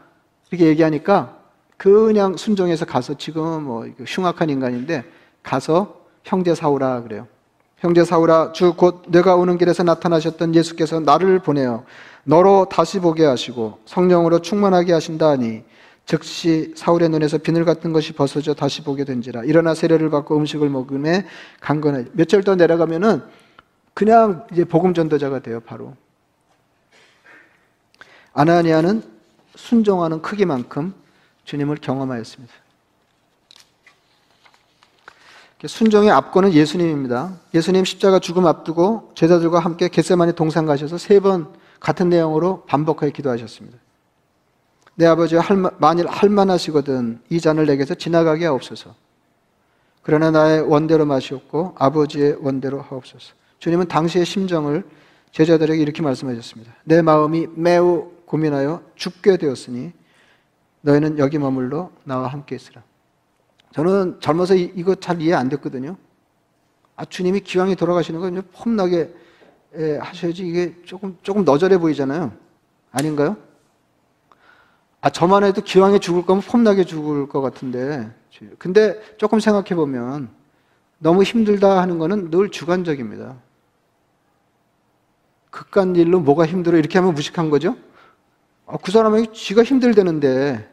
이렇게 0.51 0.67
얘기하니까 0.67 1.40
그냥 1.81 2.37
순종해서 2.37 2.85
가서 2.85 3.15
지금 3.17 3.63
뭐 3.63 3.87
흉악한 4.07 4.51
인간인데 4.51 5.03
가서 5.43 6.03
형제 6.25 6.55
사오라 6.55 7.01
그래요. 7.05 7.27
형제 7.79 8.05
사오라 8.05 8.53
주 8.53 8.75
곧 8.77 9.05
내가 9.09 9.37
오는 9.37 9.57
길에서 9.57 9.83
나타나셨던 9.83 10.55
예수께서 10.55 11.01
나를 11.01 11.39
보내어 11.39 11.87
너로 12.25 12.67
다시 12.71 13.01
보게 13.01 13.25
하시고 13.25 13.79
성령으로 13.87 14.43
충만하게 14.43 14.93
하신다 14.93 15.31
하니 15.31 15.65
즉시 16.05 16.75
사울의 16.77 17.09
눈에서 17.09 17.39
비늘 17.39 17.65
같은 17.65 17.95
것이 17.95 18.13
벗어져 18.13 18.53
다시 18.53 18.85
보게 18.85 19.05
된지라. 19.05 19.45
일어나 19.45 19.73
세례를 19.73 20.11
받고 20.11 20.37
음식을 20.37 20.69
먹음에 20.69 21.25
강건해 21.61 22.05
몇절 22.13 22.45
더 22.45 22.57
내려가면은 22.57 23.23
그냥 23.95 24.47
이제 24.53 24.67
복음 24.67 24.93
전도자가 24.93 25.39
돼요 25.39 25.61
바로. 25.61 25.97
아나니아는 28.35 29.03
순종하는 29.57 30.21
크기만큼 30.21 31.01
주님을 31.51 31.79
경험하였습니다. 31.79 32.55
순종의 35.67 36.11
앞권은 36.11 36.53
예수님입니다. 36.53 37.33
예수님 37.53 37.85
십자가 37.85 38.21
죽음 38.21 38.47
앞두고 38.47 39.11
제자들과 39.17 39.59
함께 39.59 39.89
겟세마니 39.89 40.35
동산 40.35 40.65
가셔서 40.65 40.97
세 40.97 41.19
번 41.19 41.53
같은 41.81 42.09
내용으로 42.09 42.63
반복하여 42.67 43.11
기도하셨습니다. 43.11 43.79
내 44.95 45.07
아버지 45.07 45.35
만일 45.79 46.07
할만하시거든 46.07 47.23
이 47.31 47.41
잔을 47.41 47.67
내게서 47.67 47.95
지나가게 47.95 48.47
하옵소서. 48.47 48.95
그러나 50.03 50.31
나의 50.31 50.61
원대로 50.63 51.05
마시옵고 51.05 51.75
아버지의 51.79 52.37
원대로 52.41 52.81
하옵소서. 52.81 53.35
주님은 53.59 53.89
당시의 53.89 54.25
심정을 54.25 54.85
제자들에게 55.33 55.83
이렇게 55.83 56.01
말씀하셨습니다. 56.03 56.75
내 56.85 57.03
마음이 57.03 57.49
매우 57.55 58.13
고민하여 58.27 58.83
죽게 58.95 59.37
되었으니 59.37 59.93
너희는 60.83 61.19
여기 61.19 61.39
머물러 61.39 61.91
나와 62.05 62.29
함께 62.29 62.57
있으라. 62.57 62.83
저는 63.73 64.19
젊어서 64.21 64.55
이거 64.55 64.95
잘 64.95 65.21
이해 65.21 65.35
안 65.35 65.49
됐거든요. 65.49 65.97
아, 66.97 67.05
주님이 67.05 67.41
기왕에 67.41 67.75
돌아가시는 67.75 68.21
건 68.21 68.43
폼나게 68.53 69.15
하셔야지 70.01 70.47
이게 70.47 70.75
조금, 70.85 71.17
조금 71.23 71.45
너절해 71.45 71.79
보이잖아요. 71.79 72.33
아닌가요? 72.93 73.37
아, 75.01 75.11
저만 75.11 75.45
해도 75.45 75.63
기왕에 75.63 75.99
죽을 75.99 76.27
거면 76.27 76.43
폼나게 76.43 76.85
죽을 76.85 77.29
것 77.29 77.41
같은데. 77.41 78.11
근데 78.59 79.01
조금 79.17 79.41
생각해 79.41 79.75
보면 79.75 80.29
너무 80.99 81.23
힘들다 81.23 81.81
하는 81.81 81.99
거는 81.99 82.31
늘 82.31 82.51
주관적입니다. 82.51 83.37
극간 85.51 85.97
일로 85.97 86.21
뭐가 86.21 86.47
힘들어 86.47 86.79
이렇게 86.79 86.99
하면 86.99 87.15
무식한 87.15 87.51
거죠? 87.51 87.77
아, 88.67 88.77
그 88.83 88.93
사람에게 88.93 89.33
지가 89.33 89.65
힘들다는데 89.65 90.70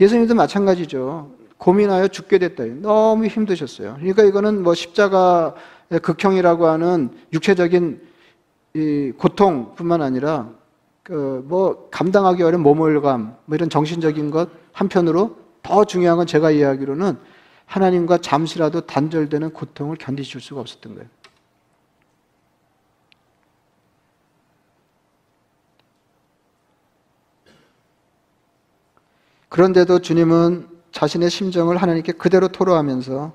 예수님도 0.00 0.34
마찬가지죠. 0.34 1.30
고민하여 1.58 2.08
죽게 2.08 2.38
됐다. 2.38 2.64
너무 2.82 3.26
힘드셨어요. 3.26 3.96
그러니까 3.98 4.22
이거는 4.24 4.62
뭐 4.62 4.74
십자가 4.74 5.54
극형이라고 6.02 6.66
하는 6.66 7.10
육체적인 7.32 8.00
고통뿐만 9.18 10.02
아니라 10.02 10.48
그 11.02 11.44
뭐 11.44 11.88
감당하기 11.90 12.42
어려운 12.42 12.62
모멸감, 12.62 13.36
뭐 13.44 13.54
이런 13.54 13.68
정신적인 13.68 14.30
것 14.30 14.48
한편으로 14.72 15.36
더 15.62 15.84
중요한 15.84 16.16
건 16.16 16.26
제가 16.26 16.50
이해하기로는 16.50 17.18
하나님과 17.66 18.18
잠시라도 18.18 18.82
단절되는 18.82 19.50
고통을 19.50 19.96
견디실 19.96 20.40
수가 20.40 20.60
없었던 20.60 20.94
거예요. 20.94 21.08
그런데도 29.54 30.00
주님은 30.00 30.66
자신의 30.90 31.30
심정을 31.30 31.76
하나님께 31.76 32.10
그대로 32.10 32.48
토로하면서 32.48 33.32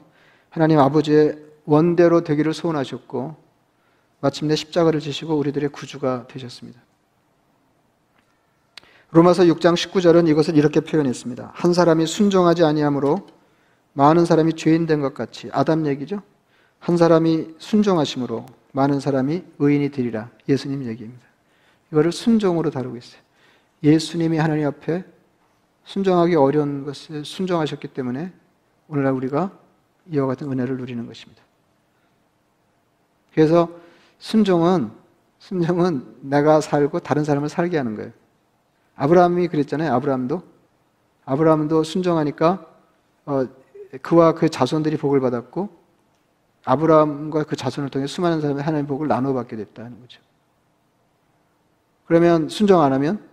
하나님 0.49 0.77
아버지의 0.77 1.38
원대로 1.63 2.25
되기를 2.25 2.53
소원하셨고 2.53 3.38
마침내 4.19 4.58
십자가를 4.58 4.99
지시고 4.99 5.38
우리들의 5.38 5.69
구주가 5.69 6.27
되셨습니다. 6.27 6.82
로마서 9.12 9.43
6장 9.43 9.75
19절은 9.75 10.27
이것을 10.27 10.58
이렇게 10.58 10.82
표현했습니다. 10.82 11.53
한 11.55 11.71
사람이 11.71 12.05
순종하지 12.05 12.65
아니하므로 12.65 13.25
많은 13.93 14.25
사람이 14.25 14.55
죄인 14.55 14.88
된 14.88 14.99
것 14.99 15.13
같이 15.13 15.49
아담 15.53 15.88
얘기죠. 15.88 16.21
한 16.79 16.97
사람이 16.97 17.55
순종하심으로 17.60 18.45
많은 18.73 18.99
사람이 18.99 19.45
의인이 19.58 19.91
되리라. 19.91 20.29
예수님 20.49 20.84
얘기입니다. 20.86 21.25
이거를 21.93 22.12
순종으로 22.12 22.71
다루고 22.71 22.97
있어요. 22.97 23.21
예수님이 23.84 24.38
하나님 24.38 24.67
앞에 24.67 25.05
순종하기 25.89 26.36
어려운 26.36 26.86
것을 26.86 27.25
순종하셨기 27.25 27.88
때문에 27.88 28.32
오늘날 28.88 29.12
우리가 29.13 29.52
이와 30.12 30.28
같은 30.28 30.52
은혜를 30.52 30.78
누리는 30.78 31.08
것입니다. 31.08 31.41
그래서 33.34 33.69
순종은 34.19 34.91
순종은 35.39 36.17
내가 36.21 36.62
살고 36.62 36.99
다른 36.99 37.23
사람을 37.23 37.49
살게 37.49 37.78
하는 37.78 37.95
거예요. 37.95 38.12
아브라함이 38.97 39.47
그랬잖아요. 39.47 39.91
아브라함도 39.93 40.43
아브라함도 41.25 41.84
순종하니까 41.84 42.67
어, 43.25 43.47
그와 44.04 44.34
그 44.34 44.47
자손들이 44.47 44.97
복을 44.97 45.19
받았고 45.21 45.69
아브라함과 46.65 47.45
그 47.45 47.56
자손을 47.56 47.89
통해 47.89 48.06
수많은 48.06 48.41
사람이 48.41 48.62
하나님의 48.62 48.88
복을 48.88 49.08
나눠 49.08 49.34
받게 49.34 49.56
됐다는 49.56 49.99
거죠. 50.02 50.21
그러면 52.06 52.47
순종 52.47 52.82
안 52.82 52.93
하면 52.93 53.17
그 53.17 53.29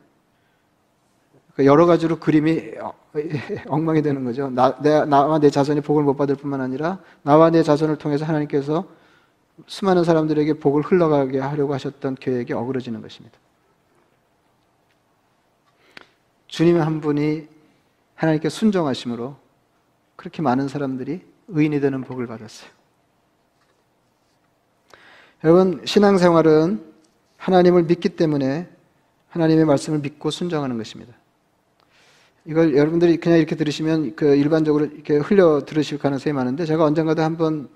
여러 1.65 1.87
가지로 1.87 2.19
그림이 2.19 2.73
엉망이 3.69 4.03
되는 4.03 4.25
거죠. 4.25 4.51
나, 4.51 4.77
내, 4.81 5.05
나와 5.07 5.39
내 5.39 5.49
자손이 5.49 5.81
복을 5.81 6.03
못 6.03 6.17
받을 6.17 6.35
뿐만 6.35 6.61
아니라 6.61 6.99
나와 7.23 7.51
내 7.51 7.63
자손을 7.63 7.97
통해서 7.97 8.25
하나님께서 8.27 8.87
수많은 9.67 10.05
사람들에게 10.05 10.55
복을 10.55 10.83
흘러가게 10.83 11.39
하려고 11.39 11.73
하셨던 11.73 12.17
계획이 12.17 12.53
어그러지는 12.53 13.01
것입니다. 13.01 13.39
주님 16.47 16.81
한 16.81 17.01
분이 17.01 17.49
하나님께 18.15 18.49
순종하심으로 18.49 19.37
그렇게 20.15 20.43
많은 20.43 20.69
사람들이 20.69 21.23
의인이 21.49 21.81
되는 21.81 22.03
복을 22.03 22.27
받았어요. 22.27 22.71
여러분, 25.45 25.83
신앙생활은 25.85 26.95
하나님을 27.37 27.85
믿기 27.85 28.11
때문에 28.11 28.69
하나님의 29.29 29.65
말씀을 29.67 30.01
믿고 30.01 30.31
순종하는 30.31 30.79
것입니다. 30.79 31.13
이걸 32.47 32.77
여러분들이 32.77 33.17
그냥 33.17 33.39
이렇게 33.39 33.57
들으시면 33.57 34.15
그 34.15 34.37
일반적으로 34.37 34.85
이렇게 34.85 35.17
흘려 35.17 35.65
들으실 35.67 35.99
가능성이 35.99 36.33
많은데 36.33 36.65
제가 36.65 36.85
언젠가도 36.85 37.23
한번 37.23 37.69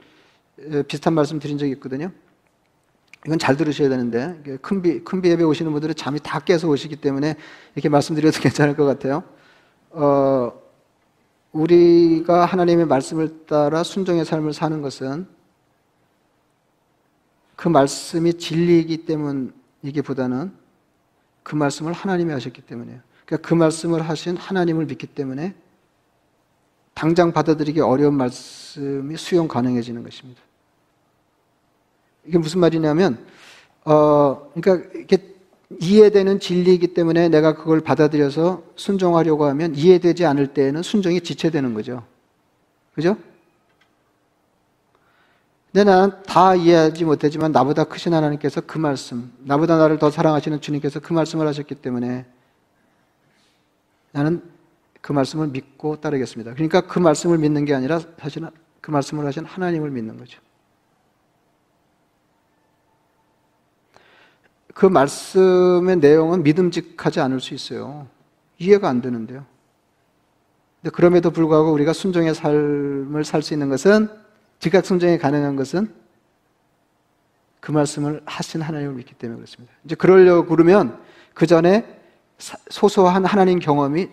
비슷한 0.86 1.14
말씀 1.14 1.40
드린 1.40 1.58
적이 1.58 1.72
있거든요. 1.72 2.12
이건 3.26 3.38
잘 3.38 3.56
들으셔야 3.56 3.88
되는데 3.88 4.58
큰 4.62 4.80
비 4.80 5.02
큰비 5.04 5.28
예배 5.28 5.42
오시는 5.42 5.72
분들은 5.72 5.94
잠이 5.96 6.20
다 6.22 6.38
깨서 6.38 6.68
오시기 6.68 6.96
때문에 6.96 7.34
이렇게 7.74 7.88
말씀드려도 7.88 8.38
괜찮을 8.40 8.76
것 8.76 8.84
같아요. 8.84 9.24
어, 9.90 10.52
우리가 11.52 12.44
하나님의 12.44 12.86
말씀을 12.86 13.44
따라 13.46 13.82
순종의 13.82 14.24
삶을 14.24 14.52
사는 14.52 14.80
것은 14.80 15.26
그 17.56 17.68
말씀이 17.68 18.34
진리이기 18.34 19.04
때문이기보다는 19.04 20.52
그 21.42 21.56
말씀을 21.56 21.92
하나님이 21.92 22.32
하셨기 22.32 22.62
때문이에요. 22.62 23.00
그러니까 23.30 23.48
그 23.48 23.54
말씀을 23.54 24.02
하신 24.02 24.36
하나님을 24.36 24.86
믿기 24.86 25.06
때문에 25.06 25.54
당장 26.94 27.32
받아들이기 27.32 27.80
어려운 27.80 28.14
말씀이 28.14 29.16
수용 29.16 29.46
가능해지는 29.46 30.02
것입니다. 30.02 30.42
이게 32.26 32.38
무슨 32.38 32.58
말이냐면, 32.58 33.24
어, 33.84 34.50
그러니까 34.52 34.98
이게 34.98 35.18
이해되는 35.80 36.40
진리이기 36.40 36.88
때문에 36.88 37.28
내가 37.28 37.54
그걸 37.54 37.80
받아들여서 37.80 38.64
순종하려고 38.74 39.44
하면 39.44 39.76
이해되지 39.76 40.26
않을 40.26 40.48
때에는 40.48 40.82
순종이 40.82 41.20
지체되는 41.20 41.72
거죠. 41.72 42.02
그죠? 42.96 43.16
근데 45.72 45.84
나는 45.84 46.20
다 46.24 46.56
이해하지 46.56 47.04
못하지만 47.04 47.52
나보다 47.52 47.84
크신 47.84 48.12
하나님께서 48.12 48.60
그 48.62 48.78
말씀, 48.78 49.32
나보다 49.44 49.78
나를 49.78 50.00
더 50.00 50.10
사랑하시는 50.10 50.60
주님께서 50.60 50.98
그 50.98 51.12
말씀을 51.12 51.46
하셨기 51.46 51.76
때문에 51.76 52.26
나는 54.12 54.42
그 55.00 55.12
말씀을 55.12 55.48
믿고 55.48 56.00
따르겠습니다. 56.00 56.54
그러니까 56.54 56.82
그 56.82 56.98
말씀을 56.98 57.38
믿는 57.38 57.64
게 57.64 57.74
아니라 57.74 58.00
사실은 58.18 58.50
그 58.80 58.90
말씀을 58.90 59.26
하신 59.26 59.44
하나님을 59.44 59.90
믿는 59.90 60.16
거죠. 60.16 60.40
그 64.74 64.86
말씀의 64.86 65.96
내용은 65.96 66.42
믿음직하지 66.42 67.20
않을 67.20 67.40
수 67.40 67.54
있어요. 67.54 68.08
이해가 68.58 68.88
안 68.88 69.00
되는데요. 69.00 69.44
근데 70.80 70.94
그럼에도 70.94 71.30
불구하고 71.30 71.72
우리가 71.72 71.92
순종의 71.92 72.34
삶을 72.34 73.24
살 73.24 73.42
수 73.42 73.52
있는 73.52 73.68
것은 73.68 74.08
즉각 74.58 74.86
순종이 74.86 75.18
가능한 75.18 75.56
것은 75.56 75.92
그 77.60 77.72
말씀을 77.72 78.22
하신 78.24 78.62
하나님을 78.62 78.94
믿기 78.94 79.14
때문에 79.14 79.36
그렇습니다. 79.36 79.74
이제 79.84 79.94
그러려고 79.94 80.46
그러면 80.46 80.98
그 81.34 81.46
전에 81.46 81.99
소소한 82.70 83.24
하나님 83.24 83.58
경험이 83.58 84.08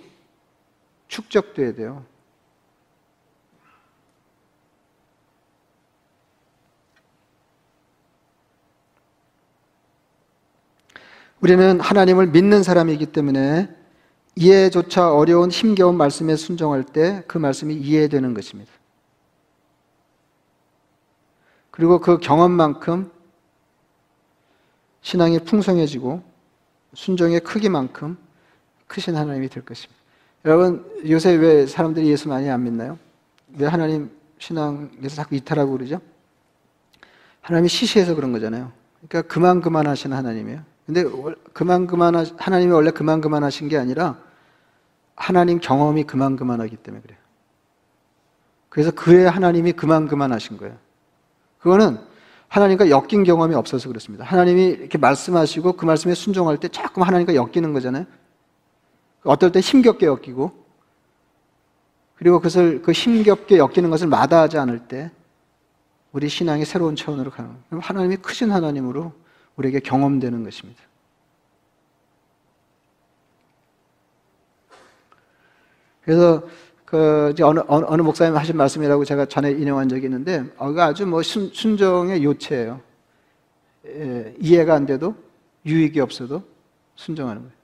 축적돼야 1.08 1.74
돼요. 1.74 2.06
우리는 11.40 11.80
하나님을 11.80 12.28
믿는 12.28 12.64
사람이기 12.64 13.08
때문에 13.08 13.74
이해조차 14.36 15.14
어려운 15.14 15.50
힘겨운 15.50 15.96
말씀에 15.96 16.36
순종할 16.36 16.84
때 16.84 17.24
그 17.28 17.38
말씀이 17.38 17.74
이해되는 17.76 18.34
것입니다. 18.34 18.72
그리고 21.72 22.00
그 22.00 22.18
경험만큼 22.18 23.12
신앙이 25.02 25.40
풍성해지고 25.40 26.24
순종의 26.98 27.42
크기만큼 27.42 28.18
크신 28.88 29.16
하나님이 29.16 29.50
될 29.50 29.64
것입니다. 29.64 29.96
여러분, 30.46 30.84
요새 31.08 31.36
왜 31.36 31.68
사람들이 31.68 32.10
예수 32.10 32.28
많이 32.28 32.50
안 32.50 32.64
믿나요? 32.64 32.98
왜 33.56 33.68
하나님 33.68 34.10
신앙에서 34.40 35.16
자꾸 35.16 35.36
이탈하고 35.36 35.74
그러죠? 35.74 36.02
하나님이 37.42 37.70
시시해서 37.70 38.16
그런 38.16 38.32
거잖아요. 38.32 38.72
그러니까 39.08 39.32
그만 39.32 39.62
그만 39.62 39.86
하시는 39.86 40.18
하나님이에요. 40.18 40.62
근데 40.88 41.04
그만 41.54 41.86
그만 41.86 42.16
하, 42.16 42.26
하나님이 42.36 42.72
원래 42.72 42.90
그만 42.90 43.22
그만 43.22 43.44
하신 43.44 43.68
게 43.68 43.78
아니라 43.78 44.18
하나님 45.16 45.60
경험이 45.60 46.04
그만 46.04 46.36
그만 46.36 46.62
하기 46.62 46.78
때문에 46.78 47.04
그래요. 47.04 47.20
그래서 48.70 48.90
그의 48.90 49.30
하나님이 49.30 49.74
그만 49.74 50.08
그만 50.08 50.34
하신 50.34 50.58
거예요. 50.58 50.76
그거는 51.60 52.00
하나님과 52.48 52.90
엮인 52.90 53.24
경험이 53.24 53.56
없어서 53.56 53.90
그렇습니다. 53.90 54.24
하나님이 54.26 54.66
이렇게 54.66 54.98
말씀하시고 54.98 55.74
그 55.74 55.86
말씀에 55.86 56.14
순종할 56.14 56.58
때 56.58 56.68
자꾸 56.70 57.02
하나님과 57.02 57.36
엮이는 57.36 57.74
거잖아요. 57.74 58.06
어떨 59.24 59.52
때 59.52 59.60
힘겹게 59.60 60.06
엮이고 60.06 60.66
그리고 62.16 62.38
그것을 62.38 62.82
그 62.82 62.92
힘겹게 62.92 63.58
엮이는 63.58 63.90
것을 63.90 64.08
마다하지 64.08 64.58
않을 64.58 64.88
때 64.88 65.12
우리 66.12 66.30
신앙이 66.30 66.66
새로운 66.66 66.96
차원으로 66.96 67.30
가는 67.30 67.52
거예요. 67.70 67.82
하나님이 67.82 68.18
크신 68.18 68.52
하나님으로 68.52 69.12
우리에게 69.58 69.80
경험되는 69.82 70.44
것입니다. 70.44 70.82
그래서 76.02 76.42
그 76.88 77.30
이제 77.34 77.44
어느, 77.44 77.60
어느, 77.68 77.86
어느 77.88 78.02
목사님 78.02 78.36
하신 78.36 78.58
말씀이라고 78.58 79.06
제가 79.06 79.26
전에 79.26 79.52
인용한 79.52 79.90
적이 79.90 80.06
있는데 80.06 80.46
어가 80.58 80.86
아주 80.86 81.06
뭐 81.06 81.22
순, 81.22 81.52
순종의 81.54 82.24
요체예요. 82.24 82.82
예, 83.88 84.34
이해가 84.40 84.74
안 84.74 84.86
돼도 84.86 85.14
유익이 85.66 86.00
없어도 86.00 86.42
순종하는 86.96 87.42
거예요. 87.42 87.58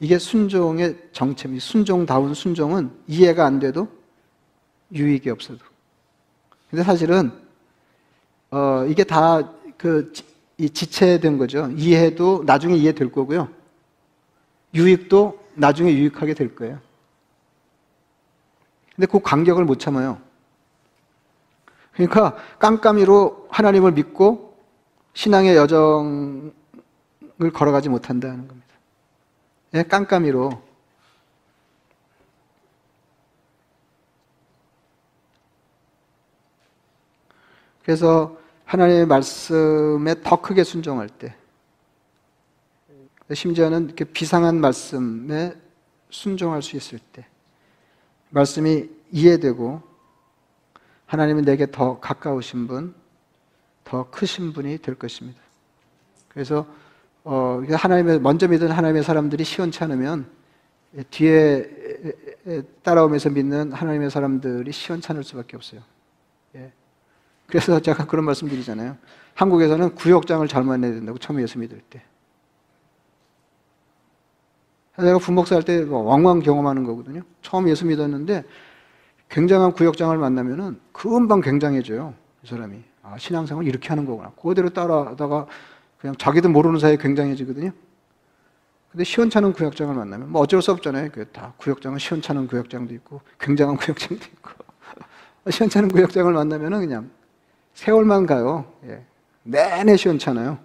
이게 0.00 0.18
순종의 0.18 0.96
정체입니다. 1.12 1.64
순종다운 1.64 2.34
순종은 2.34 2.90
이해가 3.06 3.46
안 3.46 3.60
돼도 3.60 3.88
유익이 4.92 5.30
없어도. 5.30 5.60
근데 6.70 6.82
사실은 6.82 7.32
어, 8.50 8.84
이게 8.88 9.04
다 9.04 9.58
그 9.78 10.12
지체된 10.58 11.38
거죠. 11.38 11.70
이해도 11.76 12.42
나중에 12.44 12.74
이해될 12.74 13.12
거고요. 13.12 13.48
유익도 14.74 15.38
나중에 15.54 15.92
유익하게 15.92 16.34
될 16.34 16.54
거예요. 16.54 16.80
근데 18.98 19.06
그 19.06 19.20
간격을 19.20 19.64
못 19.64 19.78
참아요. 19.78 20.20
그러니까 21.92 22.36
깜깜이로 22.58 23.46
하나님을 23.48 23.92
믿고 23.92 24.58
신앙의 25.14 25.54
여정을 25.54 26.52
걸어가지 27.54 27.88
못한다는 27.90 28.48
겁니다. 28.48 28.66
예, 29.74 29.84
깜깜이로. 29.84 30.50
그래서 37.84 38.36
하나님의 38.64 39.06
말씀에 39.06 40.22
더 40.24 40.42
크게 40.42 40.64
순종할 40.64 41.08
때, 41.08 41.36
심지어는 43.32 43.84
이렇게 43.84 44.04
비상한 44.04 44.60
말씀에 44.60 45.54
순종할 46.10 46.62
수 46.62 46.76
있을 46.76 46.98
때, 46.98 47.24
말씀이 48.30 48.88
이해되고 49.10 49.82
하나님은 51.06 51.44
내게 51.44 51.70
더 51.70 51.98
가까우신 52.00 52.66
분, 52.66 52.94
더 53.84 54.10
크신 54.10 54.52
분이 54.52 54.78
될 54.78 54.94
것입니다. 54.94 55.40
그래서 56.28 56.66
어, 57.24 57.62
하나님의 57.68 58.20
먼저 58.20 58.46
믿은 58.48 58.70
하나님의 58.70 59.02
사람들이 59.02 59.44
시원치 59.44 59.82
않으면 59.84 60.26
뒤에 61.10 61.68
따라오면서 62.82 63.30
믿는 63.30 63.72
하나님의 63.72 64.10
사람들이 64.10 64.72
시원찮을 64.72 65.24
수밖에 65.24 65.56
없어요. 65.56 65.82
예. 66.54 66.72
그래서 67.46 67.80
제가 67.80 68.06
그런 68.06 68.24
말씀 68.24 68.48
드리잖아요. 68.48 68.96
한국에서는 69.34 69.94
구역장을 69.94 70.46
잘못 70.48 70.76
내야 70.76 70.92
된다고 70.92 71.18
처음에 71.18 71.42
예수 71.42 71.58
믿을 71.58 71.80
때. 71.90 72.02
내가 75.04 75.18
부목사 75.18 75.56
할때 75.56 75.82
뭐 75.82 76.02
왕왕 76.02 76.40
경험하는 76.40 76.84
거거든요. 76.84 77.22
처음 77.42 77.68
예수 77.68 77.86
믿었는데 77.86 78.44
굉장한 79.28 79.72
구역장을 79.72 80.16
만나면은 80.16 80.80
금방 80.92 81.40
굉장해져요. 81.40 82.14
이 82.42 82.46
사람이. 82.46 82.82
아, 83.02 83.16
신앙생활 83.18 83.66
이렇게 83.66 83.88
하는 83.88 84.04
거구나. 84.04 84.30
그대로 84.30 84.70
따라하다가 84.70 85.46
그냥 85.98 86.16
자기도 86.16 86.48
모르는 86.48 86.78
사이에 86.78 86.96
굉장해지거든요. 86.96 87.70
근데 88.90 89.04
시원찮은 89.04 89.52
구역장을 89.52 89.94
만나면 89.94 90.32
뭐 90.32 90.42
어쩔 90.42 90.62
수 90.62 90.72
없잖아요. 90.72 91.10
다 91.32 91.52
구역장은 91.58 91.98
시원찮은 91.98 92.48
구역장도 92.48 92.94
있고 92.94 93.20
굉장한 93.38 93.76
구역장도 93.78 94.24
있고. 94.24 94.50
시원찮은 95.50 95.88
구역장을 95.90 96.32
만나면은 96.32 96.80
그냥 96.80 97.10
세월만 97.74 98.26
가요. 98.26 98.72
예. 98.84 99.04
내내 99.44 99.96
시원찮아요. 99.96 100.58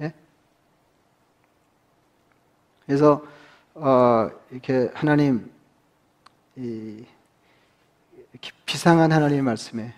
예? 0.00 0.12
그래서 2.86 3.22
어, 3.74 4.30
이렇게 4.50 4.90
하나님 4.94 5.50
이, 6.56 7.04
이렇게 8.32 8.50
비상한 8.64 9.10
하나님의 9.10 9.42
말씀에 9.42 9.94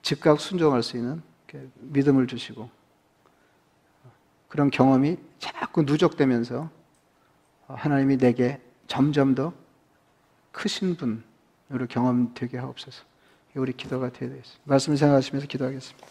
즉각 0.00 0.40
순종할 0.40 0.82
수 0.82 0.96
있는 0.96 1.22
믿음을 1.80 2.26
주시고 2.26 2.70
그런 4.48 4.70
경험이 4.70 5.16
자꾸 5.38 5.82
누적되면서 5.82 6.70
하나님이 7.66 8.18
내게 8.18 8.60
점점 8.86 9.34
더 9.34 9.52
크신 10.52 10.96
분으로 10.96 11.86
경험되게 11.88 12.58
하옵소서. 12.58 13.04
우리 13.54 13.72
기도가 13.72 14.10
되어야 14.10 14.30
되겠습니다. 14.30 14.62
말씀 14.64 14.94
생각하시면서 14.94 15.46
기도하겠습니다. 15.46 16.06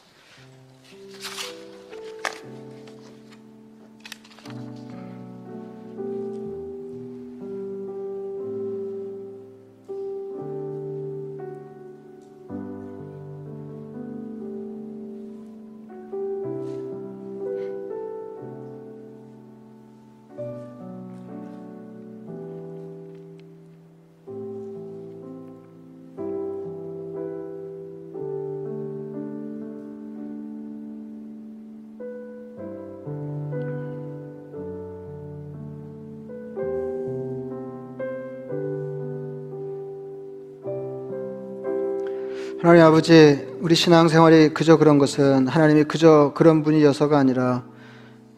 하나님 42.61 42.83
아버지, 42.83 43.43
우리 43.59 43.73
신앙생활이 43.73 44.49
그저 44.49 44.77
그런 44.77 44.99
것은 44.99 45.47
하나님이 45.47 45.85
그저 45.85 46.31
그런 46.35 46.61
분이어서가 46.61 47.17
아니라 47.17 47.63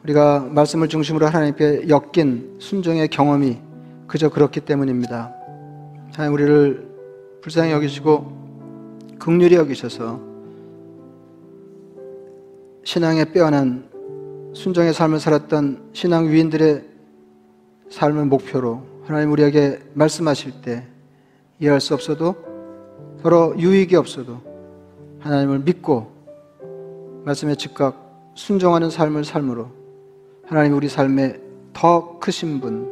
우리가 0.01 0.47
말씀을 0.49 0.87
중심으로 0.87 1.27
하나님께 1.27 1.89
엮인 1.89 2.55
순종의 2.57 3.09
경험이 3.09 3.59
그저 4.07 4.29
그렇기 4.29 4.61
때문입니다. 4.61 5.33
하나님 6.13 6.35
우리를 6.35 6.87
불쌍히 7.41 7.73
여기시고 7.73 9.17
극률히 9.19 9.57
여기셔서 9.57 10.21
신앙에 12.85 13.25
빼어난 13.25 13.89
순종의 14.53 14.93
삶을 14.93 15.19
살았던 15.19 15.89
신앙 15.91 16.29
위인들의 16.29 16.81
삶을 17.89 18.23
목표로 18.27 18.83
하나님 19.03 19.33
우리에게 19.33 19.81
말씀하실 19.95 20.61
때 20.61 20.87
이해할 21.59 21.81
수 21.81 21.93
없어도 21.93 22.52
서로 23.23 23.57
유익이 23.57 23.95
없어도 23.95 24.41
하나님을 25.21 25.59
믿고 25.59 26.11
말씀에 27.23 27.55
즉각 27.55 28.33
순종하는 28.35 28.89
삶을 28.89 29.23
삶으로 29.23 29.69
하나님 30.45 30.75
우리 30.75 30.89
삶에 30.89 31.39
더 31.71 32.19
크신 32.19 32.59
분, 32.59 32.91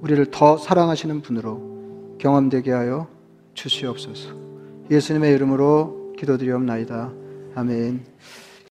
우리를 0.00 0.30
더 0.30 0.56
사랑하시는 0.56 1.20
분으로 1.20 2.16
경험되게 2.18 2.72
하여 2.72 3.06
주시옵소서. 3.52 4.30
예수님의 4.90 5.34
이름으로 5.34 6.14
기도드리옵나이다. 6.18 7.12
아멘. 7.54 8.02